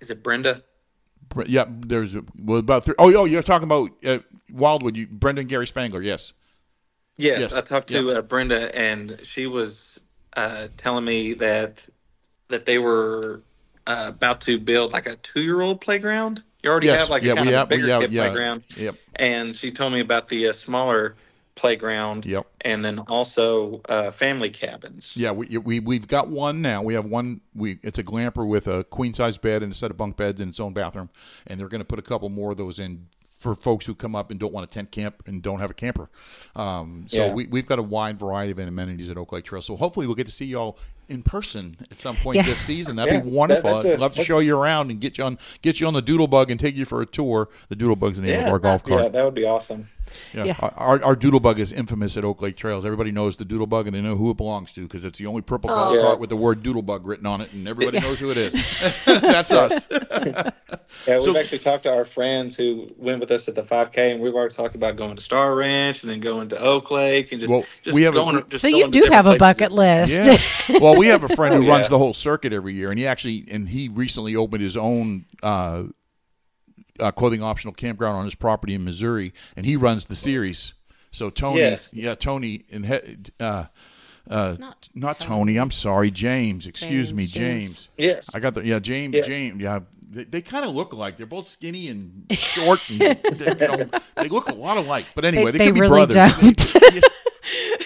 [0.00, 0.62] is it Brenda?
[1.28, 4.18] Bre- Yeah, there's a, well about oh oh you're talking about uh,
[4.52, 4.96] Wildwood.
[4.96, 6.02] You Brendan Gary Spangler.
[6.02, 6.32] Yes.
[7.18, 7.54] Yes, Yes.
[7.54, 10.02] I talked to uh, Brenda, and she was
[10.36, 11.86] uh, telling me that
[12.48, 13.42] that they were
[13.86, 16.42] uh, about to build like a two-year-old playground.
[16.62, 17.00] You already yes.
[17.00, 18.22] have like yeah, a kind of have, bigger we have, kid yeah.
[18.24, 18.94] playground, Yep.
[19.16, 21.16] and she told me about the uh, smaller
[21.54, 22.46] playground, Yep.
[22.60, 25.16] and then also uh, family cabins.
[25.16, 26.82] Yeah, we, we we've got one now.
[26.82, 27.40] We have one.
[27.54, 30.40] We it's a glamper with a queen size bed and a set of bunk beds
[30.40, 31.10] in its own bathroom,
[31.48, 33.06] and they're going to put a couple more of those in
[33.42, 35.74] for folks who come up and don't want a tent camp and don't have a
[35.74, 36.08] camper.
[36.54, 37.32] Um, so Yeah.
[37.32, 39.60] we, we've got a wide variety of amenities at Oaklake Trail.
[39.60, 40.78] So hopefully we'll get to see y'all
[41.12, 42.42] in person at some point Yeah.
[42.42, 42.96] this season.
[42.96, 43.82] That'd Yeah, be wonderful.
[43.82, 46.02] that- I'd love to show you around and get you on get you on the
[46.02, 47.48] Doodle Bug and take you for a tour.
[47.68, 49.02] The Doodle Bug's the name of our golf cart.
[49.02, 49.88] yeah, that would be awesome.
[50.34, 50.44] Yeah.
[50.44, 50.56] Yeah.
[50.76, 52.84] Our, our doodle bug is infamous at Oaklake Trails.
[52.84, 55.26] Everybody knows the doodle bug and they know who it belongs to because it's the
[55.26, 56.02] only purple golf Yeah.
[56.02, 58.52] cart with the word doodle bug written on it, and everybody knows who it is.
[59.06, 59.88] That's us.
[61.06, 64.12] Yeah, we've So- actually talked to our friends who went with us at the 5K,
[64.12, 67.40] and we've already talked about going to Star Ranch and then going to Oaklake and
[67.40, 69.38] just, Well, just we have a- just So you going to do have a places.
[69.40, 70.24] bucket list.
[70.68, 70.78] Yeah.
[70.80, 71.90] Well, we have a friend who Oh, runs yeah.
[71.90, 75.84] the whole circuit every year, and he actually and he recently opened his own uh,
[77.02, 80.74] uh, clothing optional campground on his property in Missouri, and he runs the series.
[81.10, 81.90] So Tony, Yes.
[81.92, 83.66] yeah, Tony and he- uh,
[84.30, 85.28] Uh, Not not, Tony.
[85.28, 85.56] Tony.
[85.58, 86.66] I'm sorry, James.
[86.68, 87.74] Excuse me, James, James.
[87.74, 87.88] James.
[87.98, 88.34] Yes.
[88.34, 89.14] I got the yeah, James.
[89.14, 89.22] Yeah.
[89.22, 89.60] James.
[89.60, 89.80] Yeah,
[90.10, 91.16] they, they kind of look alike.
[91.16, 93.84] They're both skinny and short, and they, you know,
[94.16, 95.06] they look a lot alike.
[95.16, 96.16] But anyway, they, they could be really brothers.
[96.38, 97.04] don't.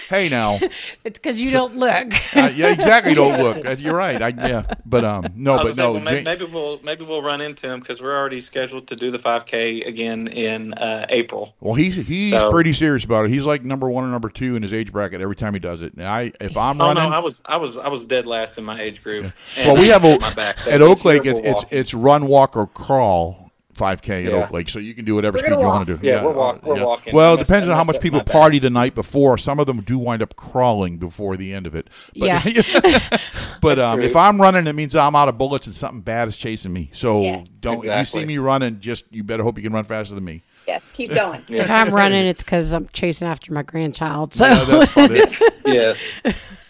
[0.08, 0.58] hey, now,
[1.04, 2.12] it's because you don't look.
[2.36, 3.14] uh, yeah, exactly.
[3.14, 3.66] Don't look.
[3.66, 4.20] Uh, You're right.
[4.20, 5.72] I, yeah, but um, no, but no.
[5.72, 8.96] say, well, maybe, maybe we'll maybe we'll run into him because we're already scheduled to
[8.96, 11.54] do the 5K again in uh, April.
[11.60, 13.30] Well, he's he's So- pretty serious about it.
[13.30, 15.82] He's like number one or number two in his age bracket every time he does
[15.82, 15.94] it.
[15.94, 18.58] And I, if I'm Oh running, no, I was I was I was dead last
[18.58, 19.32] in my age group.
[19.56, 20.66] And well, we have a, my back.
[20.66, 21.26] at Oaklake.
[21.26, 23.45] It's, it's it's run, walk, or crawl.
[23.76, 24.46] 5K at Yeah.
[24.46, 26.06] Oaklake, so you can do whatever speed gonna you want to do.
[26.06, 27.14] Yeah, we're walk- we're walking.
[27.14, 28.32] Well, it depends on how much people my back.
[28.32, 29.38] party the night before.
[29.38, 31.88] Some of them do wind up crawling before the end of it.
[32.18, 32.98] But, Yeah.
[33.60, 34.16] but um, if.
[34.16, 36.88] I'm running, it means I'm out of bullets and something bad is chasing me.
[36.92, 37.46] So Yes.
[37.60, 38.80] don't you see me running?
[38.80, 40.42] Just you better hope you can run faster than me.
[40.66, 41.42] Yes, keep going.
[41.48, 44.32] if I'm running, it's because I'm chasing after my grandchild.
[44.34, 45.52] So Yeah, that's about it.
[45.66, 45.98] yes.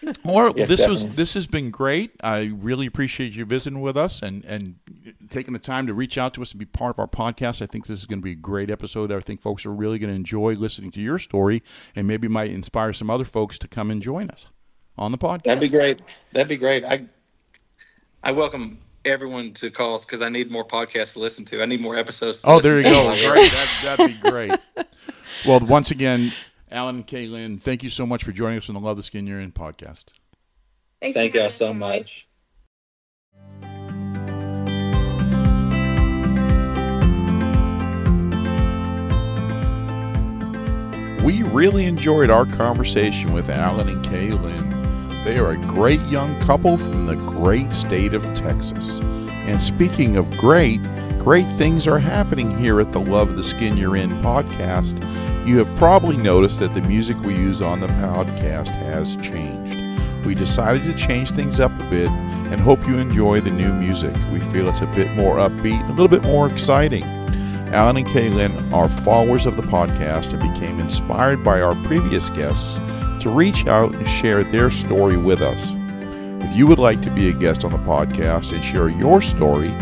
[0.24, 2.12] Well, Yes, this was this has been great.
[2.22, 4.76] I really appreciate you visiting with us and and
[5.28, 7.60] taking the time to reach out to us and be part of our podcast.
[7.62, 9.10] I think this is going to be a great episode.
[9.10, 11.62] I think folks are really going to enjoy listening to your story
[11.94, 14.46] and maybe might inspire some other folks to come and join us
[14.96, 15.44] on the podcast.
[15.44, 16.02] That'd be great.
[16.32, 16.84] That'd be great.
[16.84, 17.06] I
[18.22, 21.62] I welcome everyone to calls because I need more podcasts to listen to.
[21.62, 22.42] I need more episodes.
[22.42, 23.04] To Oh, there you go.
[23.32, 23.50] Great.
[23.52, 24.52] That, that'd be great.
[25.46, 26.32] Well, once again,
[26.70, 29.26] Alan and Kaelyn, thank you so much for joining us on the Love the Skin
[29.26, 30.06] You're In podcast.
[31.00, 31.76] Thanks Thank y'all so us.
[31.76, 32.28] much.
[41.24, 45.24] We really enjoyed our conversation with Alan and Kaelyn.
[45.24, 49.00] They are a great young couple from the great state of Texas.
[49.46, 50.80] And speaking of great,
[51.26, 54.94] great things are happening here at the Love the Skin You're In podcast.
[55.44, 59.74] You have probably noticed that the music we use on the podcast has changed.
[60.24, 64.14] We decided to change things up a bit and hope you enjoy the new music.
[64.32, 67.02] We feel it's a bit more upbeat, a little bit more exciting.
[67.72, 72.76] Alan and Kaelyn are followers of the podcast and became inspired by our previous guests
[73.20, 75.72] to reach out and share their story with us.
[76.48, 79.74] If you would like to be a guest on the podcast and share your story,